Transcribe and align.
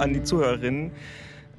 an 0.00 0.14
die 0.14 0.22
Zuhörerinnen 0.22 0.92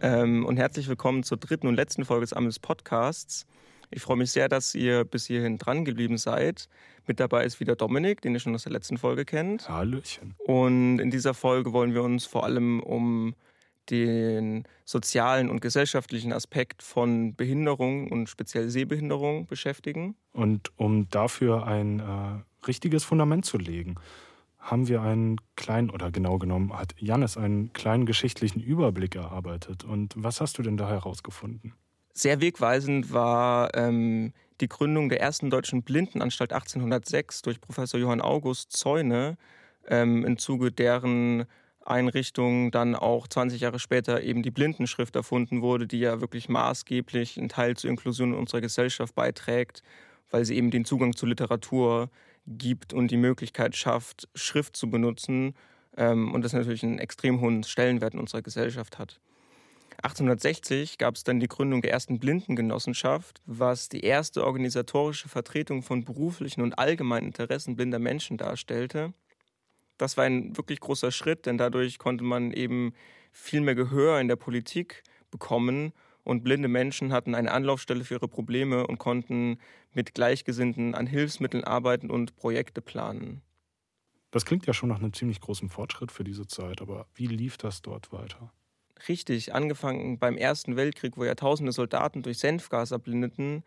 ähm, 0.02 0.46
und 0.48 0.58
herzlich 0.58 0.88
willkommen 0.88 1.22
zur 1.22 1.38
dritten 1.38 1.68
und 1.68 1.76
letzten 1.76 2.06
Folge 2.06 2.22
des 2.22 2.34
Amels 2.34 2.58
Podcasts. 2.58 3.46
Ich 3.92 4.02
freue 4.02 4.18
mich 4.18 4.32
sehr, 4.32 4.50
dass 4.50 4.74
ihr 4.74 5.04
bis 5.04 5.28
hierhin 5.28 5.60
dran 5.60 5.86
geblieben 5.86 6.18
seid. 6.18 6.68
Mit 7.06 7.20
dabei 7.20 7.46
ist 7.46 7.60
wieder 7.60 7.76
Dominik, 7.76 8.20
den 8.22 8.34
ihr 8.34 8.40
schon 8.40 8.56
aus 8.56 8.64
der 8.64 8.72
letzten 8.72 8.98
Folge 8.98 9.26
kennt. 9.26 9.70
Hallöchen. 9.70 10.34
Und 10.40 10.98
in 10.98 11.12
dieser 11.12 11.36
Folge 11.36 11.72
wollen 11.72 11.94
wir 11.94 12.02
uns 12.02 12.26
vor 12.26 12.44
allem 12.44 12.80
um 12.82 13.36
den 13.92 14.64
sozialen 14.86 15.52
und 15.52 15.62
gesellschaftlichen 15.62 16.34
Aspekt 16.34 16.82
von 16.82 17.36
Behinderung 17.36 18.10
und 18.10 18.28
speziell 18.28 18.72
Sehbehinderung 18.72 19.46
beschäftigen. 19.46 20.16
Und 20.34 20.72
um 20.78 21.08
dafür 21.12 21.68
ein 21.68 22.00
äh, 22.00 22.66
richtiges 22.66 23.04
Fundament 23.04 23.46
zu 23.46 23.60
legen, 23.60 23.98
haben 24.62 24.88
wir 24.88 25.02
einen 25.02 25.38
kleinen, 25.56 25.90
oder 25.90 26.12
genau 26.12 26.38
genommen 26.38 26.72
hat 26.78 26.94
Jannis 26.98 27.36
einen 27.36 27.74
kleinen 27.74 28.06
geschichtlichen 28.06 28.62
Überblick 28.62 29.16
erarbeitet. 29.16 29.84
Und 29.84 30.14
was 30.16 30.40
hast 30.40 30.58
du 30.58 30.62
denn 30.62 30.78
da 30.78 30.88
herausgefunden? 30.88 31.74
Sehr 32.14 32.42
wegweisend 32.42 33.12
war 33.12 33.76
ähm, 33.76 34.34
die 34.60 34.70
Gründung 34.70 35.10
der 35.10 35.20
ersten 35.20 35.50
deutschen 35.50 35.82
Blindenanstalt 35.82 36.54
1806 36.54 37.42
durch 37.42 37.60
Professor 37.60 38.00
Johann 38.00 38.22
August 38.22 38.74
Zäune, 38.74 39.38
ähm, 39.88 40.24
im 40.24 40.38
Zuge 40.38 40.72
deren 40.72 41.46
Einrichtung 41.84 42.70
dann 42.70 42.96
auch 42.96 43.28
20 43.28 43.62
Jahre 43.62 43.80
später 43.80 44.22
eben 44.22 44.44
die 44.44 44.52
Blindenschrift 44.52 45.16
erfunden 45.16 45.62
wurde, 45.64 45.88
die 45.88 46.00
ja 46.00 46.22
wirklich 46.22 46.48
maßgeblich 46.48 47.40
einen 47.40 47.50
Teil 47.50 47.76
zur 47.76 47.90
Inklusion 47.90 48.34
in 48.34 48.40
unserer 48.40 48.62
Gesellschaft 48.62 49.16
beiträgt, 49.16 49.82
weil 50.30 50.46
sie 50.46 50.56
eben 50.56 50.70
den 50.70 50.86
Zugang 50.86 51.16
zur 51.16 51.30
Literatur 51.30 52.10
gibt 52.46 52.94
und 52.94 53.12
die 53.12 53.18
Möglichkeit 53.18 53.76
schafft, 53.76 54.28
Schrift 54.36 54.76
zu 54.76 54.90
benutzen 54.90 55.56
ähm, 55.98 56.34
und 56.34 56.44
das 56.44 56.54
natürlich 56.54 56.84
einen 56.84 57.00
extrem 57.00 57.42
hohen 57.42 57.64
Stellenwert 57.64 58.14
in 58.14 58.20
unserer 58.20 58.42
Gesellschaft 58.42 58.98
hat. 58.98 59.20
1860 60.04 60.98
gab 60.98 61.16
es 61.16 61.24
dann 61.24 61.40
die 61.40 61.48
Gründung 61.48 61.82
der 61.82 61.92
ersten 61.92 62.18
Blindengenossenschaft, 62.18 63.42
was 63.46 63.88
die 63.88 64.02
erste 64.02 64.44
organisatorische 64.44 65.30
Vertretung 65.30 65.84
von 65.84 66.04
beruflichen 66.04 66.62
und 66.62 66.80
allgemeinen 66.80 67.28
Interessen 67.28 67.76
blinder 67.76 68.00
Menschen 68.00 68.38
darstellte. 68.38 69.14
Das 69.98 70.18
war 70.18 70.24
ein 70.24 70.58
wirklich 70.58 70.80
großer 70.80 71.12
Schritt, 71.12 71.46
denn 71.46 71.60
dadurch 71.60 72.00
konnte 72.00 72.24
man 72.24 72.52
eben 72.52 72.94
viel 73.32 73.62
mehr 73.62 73.76
Gehör 73.76 74.20
in 74.20 74.28
der 74.28 74.38
Politik 74.38 75.04
bekommen 75.30 75.94
und 76.24 76.44
blinde 76.44 76.68
Menschen 76.68 77.14
hatten 77.14 77.36
eine 77.36 77.52
Anlaufstelle 77.52 78.04
für 78.04 78.16
ihre 78.16 78.28
Probleme 78.28 78.88
und 78.88 78.98
konnten 78.98 79.60
mit 79.94 80.14
Gleichgesinnten 80.14 80.96
an 80.96 81.08
Hilfsmitteln 81.08 81.64
arbeiten 81.64 82.10
und 82.10 82.36
Projekte 82.36 82.82
planen. 82.82 83.42
Das 84.32 84.44
klingt 84.46 84.66
ja 84.66 84.74
schon 84.74 84.90
nach 84.90 85.00
einem 85.00 85.14
ziemlich 85.14 85.40
großen 85.40 85.70
Fortschritt 85.70 86.12
für 86.12 86.26
diese 86.26 86.46
Zeit, 86.48 86.82
aber 86.82 87.08
wie 87.14 87.28
lief 87.28 87.58
das 87.58 87.82
dort 87.82 88.12
weiter? 88.12 88.52
Richtig, 89.08 89.54
angefangen 89.56 90.20
beim 90.20 90.38
Ersten 90.38 90.76
Weltkrieg, 90.76 91.18
wo 91.18 91.24
ja 91.24 91.34
tausende 91.36 91.72
Soldaten 91.72 92.22
durch 92.22 92.38
Senfgas 92.38 92.92
erblindeten, 92.92 93.64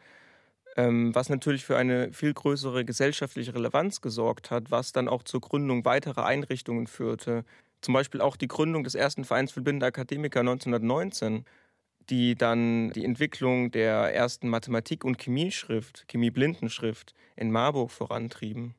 ähm, 0.77 1.15
was 1.15 1.29
natürlich 1.31 1.65
für 1.65 1.77
eine 1.77 2.13
viel 2.13 2.35
größere 2.35 2.85
gesellschaftliche 2.85 3.55
Relevanz 3.55 4.01
gesorgt 4.01 4.51
hat, 4.51 4.71
was 4.71 4.93
dann 4.93 5.09
auch 5.09 5.23
zur 5.25 5.41
Gründung 5.41 5.85
weiterer 5.85 6.27
Einrichtungen 6.27 6.87
führte. 6.89 7.45
Zum 7.83 7.95
Beispiel 7.95 8.21
auch 8.21 8.37
die 8.37 8.49
Gründung 8.49 8.85
des 8.85 8.95
ersten 8.95 9.25
Vereins 9.25 9.53
für 9.53 9.63
blinde 9.63 9.87
Akademiker 9.87 10.41
1919 10.41 11.45
die 12.11 12.35
dann 12.35 12.91
die 12.91 13.05
Entwicklung 13.05 13.71
der 13.71 14.15
ersten 14.15 14.49
Mathematik- 14.49 15.05
und 15.05 15.19
Chemieschrift, 15.19 16.07
Chemieblindenschrift 16.09 17.15
in 17.37 17.51
Marburg 17.51 17.91
vorantrieben. 17.91 18.75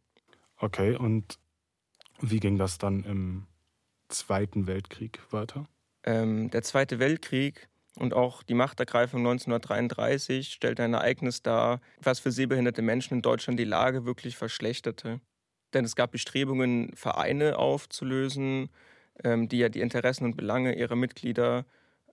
Okay, 0.57 0.95
und 0.95 1.37
wie 2.21 2.39
ging 2.39 2.57
das 2.57 2.77
dann 2.77 3.03
im 3.03 3.47
Zweiten 4.07 4.67
Weltkrieg 4.67 5.19
weiter? 5.31 5.67
Ähm, 6.03 6.49
der 6.51 6.61
Zweite 6.61 6.99
Weltkrieg 6.99 7.67
und 7.97 8.13
auch 8.13 8.43
die 8.43 8.53
Machtergreifung 8.53 9.19
1933 9.21 10.53
stellt 10.53 10.79
ein 10.79 10.93
Ereignis 10.93 11.41
dar, 11.41 11.81
was 12.01 12.19
für 12.19 12.31
sehbehinderte 12.31 12.81
Menschen 12.81 13.15
in 13.15 13.21
Deutschland 13.21 13.59
die 13.59 13.65
Lage 13.65 14.05
wirklich 14.05 14.37
verschlechterte. 14.37 15.21
Denn 15.73 15.85
es 15.85 15.95
gab 15.95 16.11
Bestrebungen, 16.11 16.95
Vereine 16.95 17.57
aufzulösen, 17.57 18.69
ähm, 19.23 19.49
die 19.49 19.57
ja 19.57 19.69
die 19.69 19.81
Interessen 19.81 20.25
und 20.25 20.37
Belange 20.37 20.75
ihrer 20.75 20.95
Mitglieder 20.95 21.65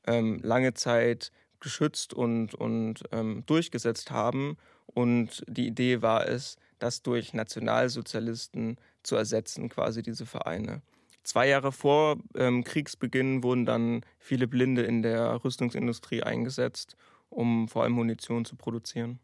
ähm, 0.06 0.40
lange 0.42 0.74
Zeit 0.74 1.32
geschützt 1.60 2.12
und, 2.12 2.54
und 2.54 3.04
ähm, 3.12 3.44
durchgesetzt 3.46 4.10
haben. 4.10 4.56
Und 4.86 5.44
die 5.46 5.66
Idee 5.66 6.02
war 6.02 6.28
es, 6.28 6.56
das 6.78 7.02
durch 7.02 7.32
Nationalsozialisten 7.32 8.76
zu 9.02 9.16
ersetzen, 9.16 9.68
quasi 9.68 10.02
diese 10.02 10.26
Vereine. 10.26 10.82
Zwei 11.22 11.48
Jahre 11.48 11.70
vor 11.70 12.18
ähm, 12.34 12.64
Kriegsbeginn 12.64 13.44
wurden 13.44 13.64
dann 13.64 14.04
viele 14.18 14.48
Blinde 14.48 14.82
in 14.82 15.02
der 15.02 15.44
Rüstungsindustrie 15.44 16.22
eingesetzt, 16.22 16.96
um 17.30 17.68
vor 17.68 17.84
allem 17.84 17.92
Munition 17.92 18.44
zu 18.44 18.56
produzieren. 18.56 19.20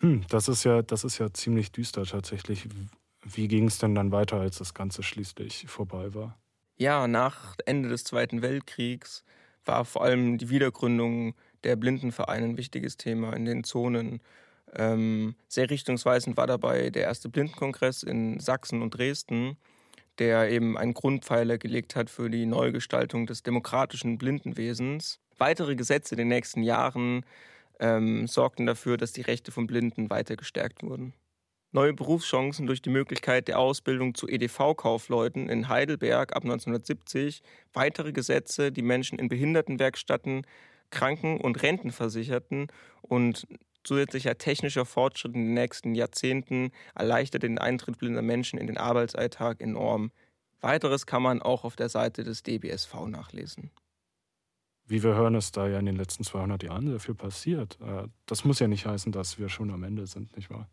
Hm, 0.00 0.24
das 0.28 0.48
ist 0.48 0.64
ja, 0.64 0.82
das 0.82 1.04
ist 1.04 1.18
ja 1.18 1.32
ziemlich 1.32 1.72
düster 1.72 2.04
tatsächlich. 2.04 2.68
Wie 3.24 3.48
ging 3.48 3.66
es 3.66 3.78
denn 3.78 3.94
dann 3.94 4.12
weiter, 4.12 4.38
als 4.38 4.58
das 4.58 4.74
Ganze 4.74 5.02
schließlich 5.02 5.66
vorbei 5.66 6.14
war? 6.14 6.38
Ja, 6.80 7.08
nach 7.08 7.56
Ende 7.66 7.88
des 7.88 8.04
Zweiten 8.04 8.40
Weltkriegs 8.40 9.24
war 9.64 9.84
vor 9.84 10.04
allem 10.04 10.38
die 10.38 10.48
Wiedergründung 10.48 11.34
der 11.64 11.74
Blindenvereine 11.74 12.46
ein 12.46 12.56
wichtiges 12.56 12.96
Thema 12.96 13.32
in 13.32 13.44
den 13.46 13.64
Zonen. 13.64 14.20
Ähm, 14.76 15.34
sehr 15.48 15.70
richtungsweisend 15.70 16.36
war 16.36 16.46
dabei 16.46 16.90
der 16.90 17.02
erste 17.02 17.28
Blindenkongress 17.28 18.04
in 18.04 18.38
Sachsen 18.38 18.80
und 18.80 18.90
Dresden, 18.96 19.56
der 20.20 20.50
eben 20.52 20.78
einen 20.78 20.94
Grundpfeiler 20.94 21.58
gelegt 21.58 21.96
hat 21.96 22.10
für 22.10 22.30
die 22.30 22.46
Neugestaltung 22.46 23.26
des 23.26 23.42
demokratischen 23.42 24.16
Blindenwesens. 24.16 25.18
Weitere 25.36 25.74
Gesetze 25.74 26.14
in 26.14 26.18
den 26.18 26.28
nächsten 26.28 26.62
Jahren 26.62 27.26
ähm, 27.80 28.28
sorgten 28.28 28.66
dafür, 28.66 28.96
dass 28.98 29.12
die 29.12 29.22
Rechte 29.22 29.50
von 29.50 29.66
Blinden 29.66 30.10
weiter 30.10 30.36
gestärkt 30.36 30.84
wurden 30.84 31.12
neue 31.72 31.92
Berufschancen 31.92 32.66
durch 32.66 32.82
die 32.82 32.90
Möglichkeit 32.90 33.48
der 33.48 33.58
Ausbildung 33.58 34.14
zu 34.14 34.26
EDV-Kaufleuten 34.28 35.48
in 35.48 35.68
Heidelberg 35.68 36.34
ab 36.34 36.44
1970, 36.44 37.42
weitere 37.72 38.12
Gesetze, 38.12 38.72
die 38.72 38.82
Menschen 38.82 39.18
in 39.18 39.28
Behindertenwerkstätten, 39.28 40.46
Kranken- 40.90 41.40
und 41.40 41.62
Rentenversicherten 41.62 42.68
und 43.02 43.46
zusätzlicher 43.84 44.38
technischer 44.38 44.84
Fortschritt 44.84 45.34
in 45.34 45.44
den 45.44 45.54
nächsten 45.54 45.94
Jahrzehnten 45.94 46.70
erleichtert 46.94 47.42
den 47.42 47.58
Eintritt 47.58 47.98
blinder 47.98 48.22
Menschen 48.22 48.58
in 48.58 48.66
den 48.66 48.78
Arbeitsalltag 48.78 49.60
enorm. 49.60 50.10
Weiteres 50.60 51.06
kann 51.06 51.22
man 51.22 51.42
auch 51.42 51.64
auf 51.64 51.76
der 51.76 51.88
Seite 51.88 52.24
des 52.24 52.42
DBSV 52.42 53.06
nachlesen. 53.06 53.70
Wie 54.86 55.02
wir 55.02 55.14
hören, 55.14 55.34
ist 55.34 55.56
da 55.56 55.68
ja 55.68 55.78
in 55.78 55.86
den 55.86 55.96
letzten 55.96 56.24
200 56.24 56.62
Jahren 56.62 56.88
sehr 56.88 56.98
viel 56.98 57.14
passiert. 57.14 57.78
Äh, 57.80 58.08
das 58.24 58.44
muss 58.44 58.58
ja 58.58 58.68
nicht 58.68 58.86
heißen, 58.86 59.12
dass 59.12 59.38
wir 59.38 59.50
schon 59.50 59.70
am 59.70 59.82
Ende 59.82 60.06
sind, 60.06 60.34
nicht 60.34 60.50
wahr? 60.50 60.68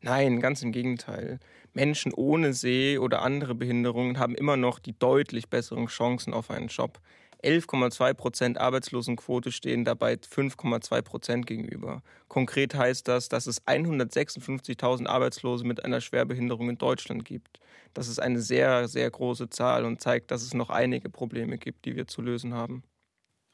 Nein, 0.00 0.40
ganz 0.40 0.62
im 0.62 0.72
Gegenteil. 0.72 1.38
Menschen 1.72 2.12
ohne 2.12 2.52
Seh- 2.52 2.98
oder 2.98 3.22
andere 3.22 3.54
Behinderungen 3.54 4.18
haben 4.18 4.34
immer 4.34 4.56
noch 4.56 4.78
die 4.78 4.98
deutlich 4.98 5.48
besseren 5.48 5.86
Chancen 5.86 6.32
auf 6.32 6.50
einen 6.50 6.68
Job. 6.68 7.00
11,2 7.42 8.14
Prozent 8.14 8.58
Arbeitslosenquote 8.58 9.52
stehen 9.52 9.84
dabei 9.84 10.14
5,2 10.14 11.02
Prozent 11.02 11.46
gegenüber. 11.46 12.02
Konkret 12.28 12.74
heißt 12.74 13.06
das, 13.06 13.28
dass 13.28 13.46
es 13.46 13.62
156.000 13.66 15.06
Arbeitslose 15.06 15.64
mit 15.64 15.84
einer 15.84 16.00
Schwerbehinderung 16.00 16.70
in 16.70 16.78
Deutschland 16.78 17.24
gibt. 17.24 17.60
Das 17.94 18.08
ist 18.08 18.18
eine 18.18 18.40
sehr, 18.40 18.88
sehr 18.88 19.10
große 19.10 19.48
Zahl 19.50 19.84
und 19.84 20.00
zeigt, 20.00 20.30
dass 20.30 20.42
es 20.42 20.54
noch 20.54 20.70
einige 20.70 21.08
Probleme 21.08 21.58
gibt, 21.58 21.84
die 21.84 21.94
wir 21.94 22.06
zu 22.06 22.22
lösen 22.22 22.54
haben. 22.54 22.82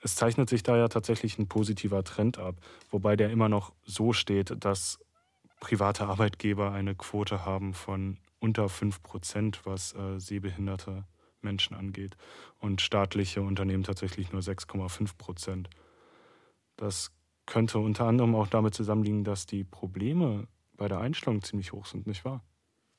Es 0.00 0.16
zeichnet 0.16 0.48
sich 0.48 0.62
da 0.62 0.76
ja 0.76 0.88
tatsächlich 0.88 1.38
ein 1.38 1.46
positiver 1.46 2.02
Trend 2.02 2.38
ab, 2.38 2.56
wobei 2.90 3.14
der 3.14 3.30
immer 3.30 3.48
noch 3.48 3.72
so 3.84 4.12
steht, 4.12 4.52
dass 4.64 4.98
private 5.62 6.06
Arbeitgeber 6.06 6.72
eine 6.72 6.96
Quote 6.96 7.46
haben 7.46 7.72
von 7.72 8.18
unter 8.40 8.68
5 8.68 9.00
Prozent, 9.00 9.60
was 9.64 9.94
äh, 9.94 10.18
sehbehinderte 10.18 11.04
Menschen 11.40 11.76
angeht. 11.76 12.16
Und 12.58 12.80
staatliche 12.80 13.42
Unternehmen 13.42 13.84
tatsächlich 13.84 14.32
nur 14.32 14.42
6,5 14.42 15.16
Prozent. 15.16 15.70
Das 16.76 17.12
könnte 17.46 17.78
unter 17.78 18.06
anderem 18.06 18.34
auch 18.34 18.48
damit 18.48 18.74
zusammenliegen, 18.74 19.22
dass 19.22 19.46
die 19.46 19.62
Probleme 19.62 20.48
bei 20.76 20.88
der 20.88 20.98
Einstellung 20.98 21.42
ziemlich 21.42 21.72
hoch 21.72 21.86
sind, 21.86 22.08
nicht 22.08 22.24
wahr? 22.24 22.42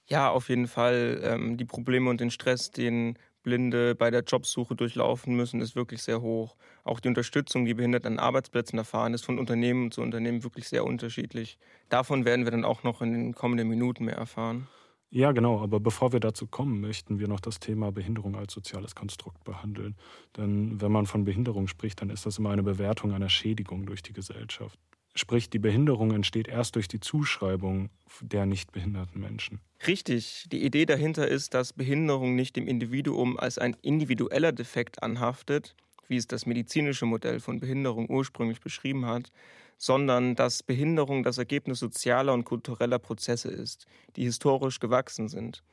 Ja, 0.08 0.30
auf 0.30 0.48
jeden 0.48 0.68
Fall. 0.68 1.20
Ähm, 1.22 1.58
die 1.58 1.66
Probleme 1.66 2.10
und 2.10 2.22
den 2.22 2.32
Stress, 2.32 2.72
den 2.72 3.20
Blinde 3.44 3.94
bei 3.96 4.10
der 4.10 4.24
Jobsuche 4.24 4.76
durchlaufen 4.76 5.36
müssen, 5.36 5.62
ist 5.62 5.76
wirklich 5.76 6.02
sehr 6.02 6.22
hoch. 6.22 6.56
Auch 6.84 7.00
die 7.00 7.10
Unterstützung, 7.10 7.66
die 7.66 7.74
Behinderte 7.74 8.08
an 8.08 8.20
Arbeitsplätzen 8.20 8.80
erfahren, 8.80 9.14
ist 9.14 9.26
von 9.26 9.38
Unternehmen 9.38 9.92
zu 9.92 10.02
Unternehmen 10.02 10.44
wirklich 10.44 10.68
sehr 10.68 10.86
unterschiedlich. 10.86 11.58
Davon 11.90 12.26
werden 12.26 12.46
wir 12.46 12.52
dann 12.52 12.66
auch 12.66 12.84
noch 12.84 13.02
in 13.02 13.14
den 13.14 13.36
kommenden 13.36 13.68
Minuten 13.68 14.06
mehr 14.06 14.18
erfahren. 14.18 14.68
Ja, 15.16 15.32
genau, 15.32 15.62
aber 15.62 15.80
bevor 15.80 16.12
wir 16.12 16.20
dazu 16.20 16.48
kommen, 16.48 16.82
möchten 16.82 17.20
wir 17.20 17.28
noch 17.28 17.40
das 17.40 17.60
Thema 17.60 17.92
Behinderung 17.92 18.36
als 18.36 18.52
soziales 18.52 18.96
Konstrukt 18.96 19.44
behandeln. 19.44 19.96
Denn 20.36 20.82
wenn 20.82 20.92
man 20.92 21.06
von 21.06 21.24
Behinderung 21.24 21.68
spricht, 21.68 22.02
dann 22.02 22.10
ist 22.10 22.26
das 22.26 22.40
immer 22.40 22.50
eine 22.50 22.64
Bewertung 22.64 23.14
einer 23.14 23.30
Schädigung 23.30 23.86
durch 23.86 24.02
die 24.02 24.14
Gesellschaft. 24.14 24.80
Sprich, 25.16 25.50
die 25.50 25.60
Behinderung 25.60 26.12
entsteht 26.12 26.48
erst 26.48 26.76
durch 26.76 26.88
die 26.88 27.00
Zuschreibung 27.00 27.90
der 28.22 28.46
nicht 28.46 28.72
behinderten 28.72 29.22
Menschen. 29.22 29.60
Richtig. 29.86 30.46
Die 30.52 30.64
Idee 30.64 30.86
dahinter 30.86 31.28
ist, 31.28 31.54
dass 31.54 31.74
Behinderung 31.74 32.36
nicht 32.36 32.56
dem 32.56 32.68
Individuum 32.68 33.40
als 33.40 33.58
ein 33.58 33.76
individueller 33.82 34.52
Defekt 34.52 35.04
anhaftet, 35.04 35.76
wie 36.08 36.18
es 36.18 36.28
das 36.28 36.46
medizinische 36.46 37.06
Modell 37.06 37.40
von 37.40 37.60
Behinderung 37.60 38.10
ursprünglich 38.10 38.60
beschrieben 38.60 39.06
hat, 39.06 39.32
sondern 39.78 40.36
dass 40.36 40.64
Behinderung 40.64 41.24
das 41.24 41.38
Ergebnis 41.38 41.80
sozialer 41.80 42.34
und 42.34 42.46
kultureller 42.46 43.00
Prozesse 43.00 43.50
ist, 43.50 43.86
die 44.16 44.24
historisch 44.24 44.80
gewachsen 44.80 45.28
sind. 45.28 45.64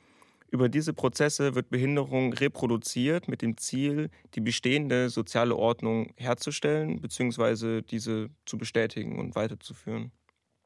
Über 0.52 0.68
diese 0.68 0.92
Prozesse 0.92 1.54
wird 1.54 1.70
Behinderung 1.70 2.32
reproduziert 2.32 3.28
mit 3.28 3.40
dem 3.40 3.56
Ziel, 3.56 4.10
die 4.34 4.40
bestehende 4.40 5.08
soziale 5.08 5.54
Ordnung 5.54 6.12
herzustellen 6.16 7.00
bzw. 7.00 7.82
diese 7.82 8.30
zu 8.46 8.58
bestätigen 8.58 9.20
und 9.20 9.36
weiterzuführen. 9.36 10.10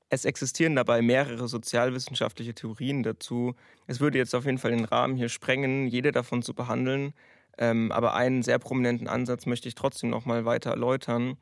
Es 0.09 0.25
existieren 0.25 0.75
dabei 0.77 1.03
mehrere 1.03 1.49
sozialwissenschaftliche 1.49 2.55
Theorien 2.55 3.03
dazu. 3.03 3.55
Es 3.87 4.01
würde 4.01 4.17
jetzt 4.17 4.35
auf 4.35 4.47
jeden 4.47 4.59
Fall 4.59 4.71
den 4.71 4.87
Rahmen 4.87 5.17
hier 5.17 5.29
sprengen, 5.29 5.87
jede 5.89 6.13
davon 6.13 6.41
zu 6.41 6.55
behandeln. 6.55 7.13
Ähm, 7.59 7.93
aber 7.93 8.15
einen 8.15 8.43
sehr 8.43 8.59
prominenten 8.59 9.07
Ansatz 9.07 9.45
möchte 9.45 9.69
ich 9.69 9.75
trotzdem 9.75 10.09
noch 10.09 10.25
mal 10.25 10.47
weiter 10.47 10.71
erläutern. 10.71 11.37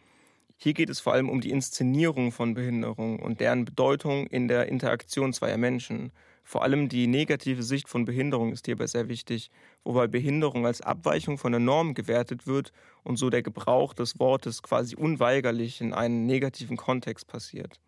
Hier 0.56 0.74
geht 0.74 0.90
es 0.90 1.00
vor 1.00 1.12
allem 1.12 1.28
um 1.28 1.40
die 1.40 1.50
Inszenierung 1.50 2.32
von 2.32 2.54
Behinderung 2.54 3.20
und 3.20 3.40
deren 3.40 3.64
Bedeutung 3.64 4.26
in 4.26 4.48
der 4.48 4.66
Interaktion 4.68 5.32
zweier 5.32 5.58
Menschen. 5.58 6.12
Vor 6.44 6.62
allem 6.62 6.88
die 6.88 7.06
negative 7.06 7.62
Sicht 7.62 7.88
von 7.88 8.04
Behinderung 8.04 8.52
ist 8.52 8.66
hierbei 8.66 8.86
sehr 8.86 9.08
wichtig, 9.08 9.50
wobei 9.84 10.06
Behinderung 10.08 10.66
als 10.66 10.80
Abweichung 10.80 11.38
von 11.38 11.52
der 11.52 11.60
Norm 11.60 11.94
gewertet 11.94 12.46
wird 12.46 12.72
und 13.04 13.16
so 13.16 13.30
der 13.30 13.42
Gebrauch 13.42 13.94
des 13.94 14.18
Wortes 14.18 14.62
quasi 14.62 14.96
unweigerlich 14.96 15.80
in 15.80 15.92
einen 15.92 16.26
negativen 16.26 16.76
Kontext 16.76 17.26
passiert. 17.26 17.80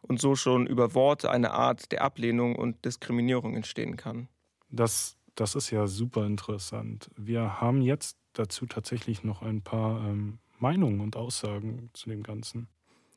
Und 0.00 0.20
so 0.20 0.34
schon 0.34 0.66
über 0.66 0.94
Worte 0.94 1.30
eine 1.30 1.52
Art 1.52 1.92
der 1.92 2.02
Ablehnung 2.02 2.56
und 2.56 2.84
Diskriminierung 2.84 3.54
entstehen 3.54 3.96
kann. 3.96 4.28
Das, 4.68 5.16
das 5.36 5.54
ist 5.54 5.70
ja 5.70 5.86
super 5.86 6.26
interessant. 6.26 7.08
Wir 7.16 7.60
haben 7.60 7.82
jetzt 7.82 8.16
dazu 8.32 8.66
tatsächlich 8.66 9.22
noch 9.22 9.42
ein 9.42 9.62
paar 9.62 10.04
ähm, 10.08 10.38
Meinungen 10.58 11.00
und 11.00 11.16
Aussagen 11.16 11.90
zu 11.92 12.08
dem 12.08 12.22
Ganzen. 12.22 12.68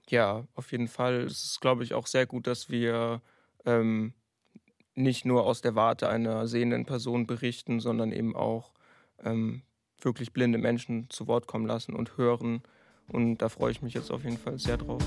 Ja, 0.10 0.46
auf 0.54 0.72
jeden 0.72 0.88
Fall. 0.88 1.22
Es 1.22 1.44
ist, 1.44 1.62
glaube 1.62 1.84
ich, 1.84 1.94
auch 1.94 2.08
sehr 2.08 2.28
gut, 2.28 2.46
dass 2.46 2.70
wir 2.70 3.22
ähm, 3.66 4.14
nicht 4.96 5.26
nur 5.26 5.46
aus 5.46 5.62
der 5.62 5.76
Warte 5.76 6.10
einer 6.10 6.48
sehenden 6.48 6.86
Person 6.86 7.28
berichten, 7.28 7.80
sondern 7.80 8.12
eben 8.12 8.36
auch 8.36 8.72
ähm, 9.24 9.62
wirklich 10.02 10.32
blinde 10.34 10.58
Menschen 10.58 11.10
zu 11.10 11.28
Wort 11.28 11.48
kommen 11.48 11.66
lassen 11.66 11.94
und 11.94 12.18
hören. 12.18 12.64
Und 13.08 13.38
da 13.40 13.50
freue 13.50 13.72
ich 13.72 13.82
mich 13.82 13.94
jetzt 13.94 14.10
auf 14.10 14.24
jeden 14.24 14.38
Fall 14.38 14.58
sehr 14.58 14.78
drauf. 14.78 15.04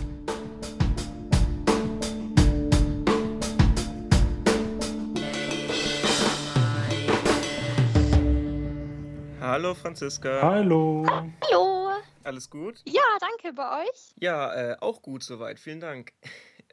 Hallo 9.40 9.74
Franziska. 9.74 10.42
Hallo. 10.42 11.06
Hallo. 11.08 11.90
Alles 12.22 12.50
gut? 12.50 12.82
Ja, 12.84 13.00
danke 13.18 13.54
bei 13.54 13.82
euch. 13.84 14.12
Ja, 14.20 14.52
äh, 14.52 14.76
auch 14.80 15.00
gut 15.00 15.22
soweit. 15.22 15.58
Vielen 15.58 15.80
Dank. 15.80 16.12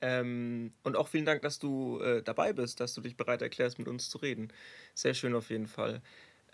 Ähm, 0.05 0.71
und 0.83 0.95
auch 0.95 1.07
vielen 1.07 1.25
Dank, 1.25 1.41
dass 1.41 1.57
du 1.57 1.99
äh, 1.99 2.21
dabei 2.21 2.53
bist, 2.53 2.79
dass 2.79 2.93
du 2.93 3.01
dich 3.01 3.17
bereit 3.17 3.41
erklärst, 3.41 3.79
mit 3.79 3.87
uns 3.87 4.07
zu 4.07 4.19
reden. 4.19 4.53
Sehr 4.93 5.15
schön 5.15 5.33
auf 5.33 5.49
jeden 5.49 5.65
Fall. 5.65 6.03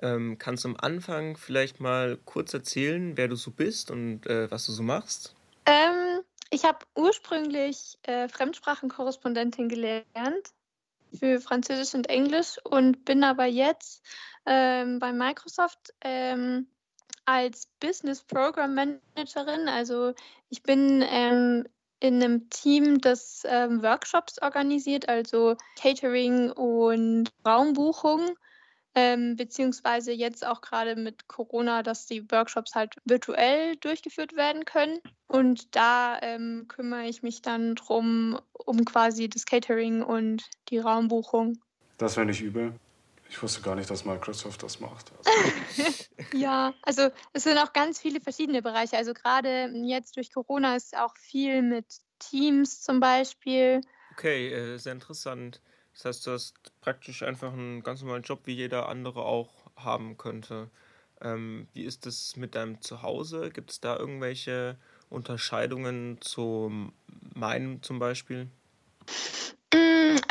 Ähm, 0.02 0.38
kannst 0.38 0.64
du 0.64 0.70
am 0.70 0.78
Anfang 0.78 1.36
vielleicht 1.36 1.82
mal 1.82 2.18
kurz 2.24 2.54
erzählen, 2.54 3.18
wer 3.18 3.28
du 3.28 3.36
so 3.36 3.52
bist 3.52 3.92
und 3.92 4.26
äh, 4.26 4.50
was 4.50 4.68
du 4.68 4.72
so 4.72 4.84
machst? 4.84 5.36
Ähm, 5.66 6.22
ich 6.50 6.64
habe 6.64 6.80
ursprünglich 6.96 7.98
äh, 8.04 8.30
Fremdsprachenkorrespondentin 8.30 9.68
gelernt 9.68 10.54
für 11.14 11.42
Französisch 11.42 11.94
und 11.94 12.10
Englisch 12.10 12.58
und 12.64 13.04
bin 13.04 13.22
aber 13.26 13.46
jetzt 13.48 14.02
ähm, 14.46 15.00
bei 15.00 15.12
Microsoft 15.12 15.94
ähm, 16.00 16.68
als 17.26 17.68
Business 17.82 18.24
Program 18.24 18.74
Managerin. 18.74 19.68
Also 19.68 20.14
ich 20.48 20.64
bin 20.64 21.04
ähm, 21.06 21.68
in 22.02 22.16
einem 22.16 22.50
Team, 22.50 23.00
das 23.00 23.44
ähm, 23.48 23.82
Workshops 23.84 24.42
organisiert, 24.42 25.08
also 25.08 25.56
Catering 25.80 26.52
und 26.52 27.30
Raumbuchung, 27.46 28.32
ähm, 28.96 29.36
beziehungsweise 29.38 30.12
jetzt 30.12 30.46
auch 30.46 30.62
gerade 30.62 30.96
mit 30.96 31.28
Corona, 31.28 31.84
dass 31.84 32.08
die 32.08 32.30
Workshops 32.32 32.76
halt 32.76 32.96
virtuell 33.06 33.78
durchgeführt 33.78 34.36
werden 34.36 34.66
können. 34.66 35.00
Und 35.28 35.76
da 35.76 36.20
ähm, 36.22 36.66
kümmere 36.68 37.06
ich 37.06 37.22
mich 37.22 37.42
dann 37.42 37.76
drum, 37.76 38.40
um 38.66 38.84
quasi 38.84 39.30
das 39.30 39.46
Catering 39.46 40.02
und 40.02 40.44
die 40.70 40.80
Raumbuchung. 40.80 41.60
Das 42.00 42.18
wäre 42.18 42.26
nicht 42.26 42.42
übel. 42.42 42.74
Ich 43.32 43.42
wusste 43.42 43.62
gar 43.62 43.76
nicht, 43.76 43.90
dass 43.90 44.04
Microsoft 44.04 44.62
das 44.62 44.82
macht. 44.82 45.10
Also. 45.18 45.94
ja, 46.34 46.74
also 46.82 47.10
es 47.32 47.44
sind 47.44 47.58
auch 47.58 47.72
ganz 47.72 47.98
viele 47.98 48.20
verschiedene 48.20 48.62
Bereiche. 48.62 48.98
Also 48.98 49.14
gerade 49.14 49.72
jetzt 49.86 50.18
durch 50.18 50.34
Corona 50.34 50.76
ist 50.76 50.98
auch 50.98 51.16
viel 51.16 51.62
mit 51.62 51.86
Teams 52.20 52.82
zum 52.82 53.00
Beispiel. 53.00 53.80
Okay, 54.12 54.54
äh, 54.54 54.78
sehr 54.78 54.92
interessant. 54.92 55.62
Das 55.94 56.04
heißt, 56.04 56.28
du 56.28 56.32
hast 56.32 56.56
praktisch 56.82 57.24
einfach 57.24 57.54
einen 57.54 57.84
ganz 57.84 58.02
normalen 58.02 58.24
Job, 58.24 58.42
wie 58.44 58.54
jeder 58.54 58.90
andere 58.90 59.24
auch 59.24 59.72
haben 59.78 60.18
könnte. 60.18 60.70
Ähm, 61.22 61.70
wie 61.72 61.84
ist 61.84 62.06
es 62.06 62.36
mit 62.36 62.56
deinem 62.56 62.82
Zuhause? 62.82 63.50
Gibt 63.50 63.72
es 63.72 63.80
da 63.80 63.96
irgendwelche 63.96 64.76
Unterscheidungen 65.10 66.20
zu 66.20 66.92
meinem 67.34 67.82
zum 67.82 67.98
Beispiel? 67.98 68.50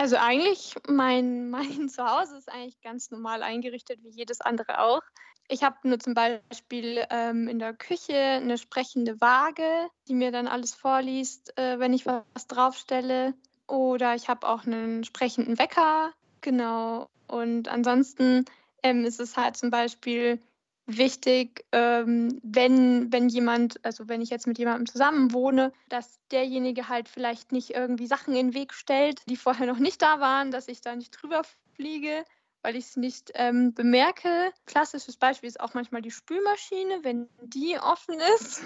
Also 0.01 0.17
eigentlich, 0.17 0.77
mein, 0.89 1.51
mein 1.51 1.91
Zuhause 1.91 2.39
ist 2.39 2.51
eigentlich 2.51 2.81
ganz 2.81 3.11
normal 3.11 3.43
eingerichtet, 3.43 4.03
wie 4.03 4.09
jedes 4.09 4.41
andere 4.41 4.81
auch. 4.81 5.03
Ich 5.47 5.63
habe 5.63 5.77
nur 5.83 5.99
zum 5.99 6.15
Beispiel 6.15 7.05
ähm, 7.11 7.49
in 7.49 7.59
der 7.59 7.75
Küche 7.75 8.17
eine 8.17 8.57
sprechende 8.57 9.21
Waage, 9.21 9.91
die 10.09 10.15
mir 10.15 10.33
dann 10.33 10.49
alles 10.49 10.73
vorliest, 10.73 11.53
äh, 11.59 11.79
wenn 11.79 11.93
ich 11.93 12.07
was 12.07 12.47
draufstelle. 12.49 13.35
Oder 13.67 14.15
ich 14.15 14.31
habe 14.31 14.49
auch 14.49 14.65
einen 14.65 15.05
sprechenden 15.05 15.59
Wecker. 15.59 16.15
Genau. 16.41 17.11
Und 17.29 17.69
ansonsten 17.69 18.47
ähm, 18.83 19.05
ist 19.05 19.21
es 19.21 19.37
halt 19.37 19.59
zum 19.59 19.71
Beispiel 19.71 20.41
wichtig, 20.87 21.65
ähm, 21.73 22.41
wenn, 22.43 23.13
wenn 23.13 23.29
jemand, 23.29 23.85
also 23.85 24.09
wenn 24.09 24.21
ich 24.21 24.31
jetzt 24.31 24.47
mit 24.47 24.59
jemandem 24.59 24.87
zusammen 24.87 25.33
wohne, 25.33 25.73
dass 25.89 26.19
derjenige 26.31 26.89
halt 26.89 27.09
vielleicht 27.09 27.53
nicht 27.53 27.71
irgendwie 27.71 28.07
Sachen 28.07 28.35
in 28.35 28.49
den 28.49 28.55
Weg 28.55 28.73
stellt, 28.73 29.23
die 29.29 29.37
vorher 29.37 29.67
noch 29.67 29.79
nicht 29.79 30.03
da 30.03 30.21
waren, 30.21 30.51
dass 30.51 30.69
ich 30.69 30.81
da 30.81 30.97
nicht 30.97 31.11
drüber 31.11 31.43
fliege, 31.75 32.25
weil 32.63 32.77
ich 32.77 32.87
es 32.87 32.97
nicht 32.97 33.31
ähm, 33.35 33.73
bemerke. 33.75 34.53
Klassisches 34.67 35.17
Beispiel 35.17 35.49
ist 35.49 35.61
auch 35.61 35.75
manchmal 35.75 36.03
die 36.03 36.11
Spülmaschine, 36.11 37.01
wenn 37.03 37.29
die 37.43 37.79
offen 37.79 38.17
ist. 38.37 38.63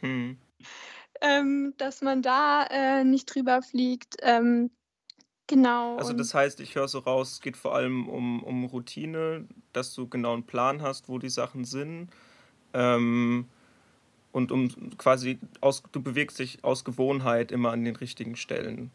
Hm. 0.00 0.38
Ähm, 1.20 1.74
dass 1.78 2.02
man 2.02 2.22
da 2.22 2.64
äh, 2.64 3.04
nicht 3.04 3.26
drüber 3.26 3.62
fliegt. 3.62 4.16
Ähm, 4.20 4.70
Genau. 5.46 5.96
Also 5.96 6.14
das 6.14 6.32
heißt, 6.32 6.60
ich 6.60 6.74
höre 6.74 6.88
so 6.88 7.00
raus, 7.00 7.32
es 7.32 7.40
geht 7.40 7.56
vor 7.56 7.74
allem 7.74 8.08
um, 8.08 8.42
um 8.42 8.64
Routine, 8.64 9.46
dass 9.72 9.94
du 9.94 10.08
genau 10.08 10.32
einen 10.32 10.44
Plan 10.44 10.80
hast, 10.80 11.08
wo 11.08 11.18
die 11.18 11.28
Sachen 11.28 11.64
sind. 11.64 12.08
Ähm, 12.72 13.46
und 14.32 14.50
um 14.50 14.96
quasi 14.96 15.38
aus, 15.60 15.82
du 15.92 16.02
bewegst 16.02 16.38
dich 16.38 16.64
aus 16.64 16.84
Gewohnheit 16.84 17.52
immer 17.52 17.72
an 17.72 17.84
den 17.84 17.94
richtigen 17.96 18.36
Stellen. 18.36 18.90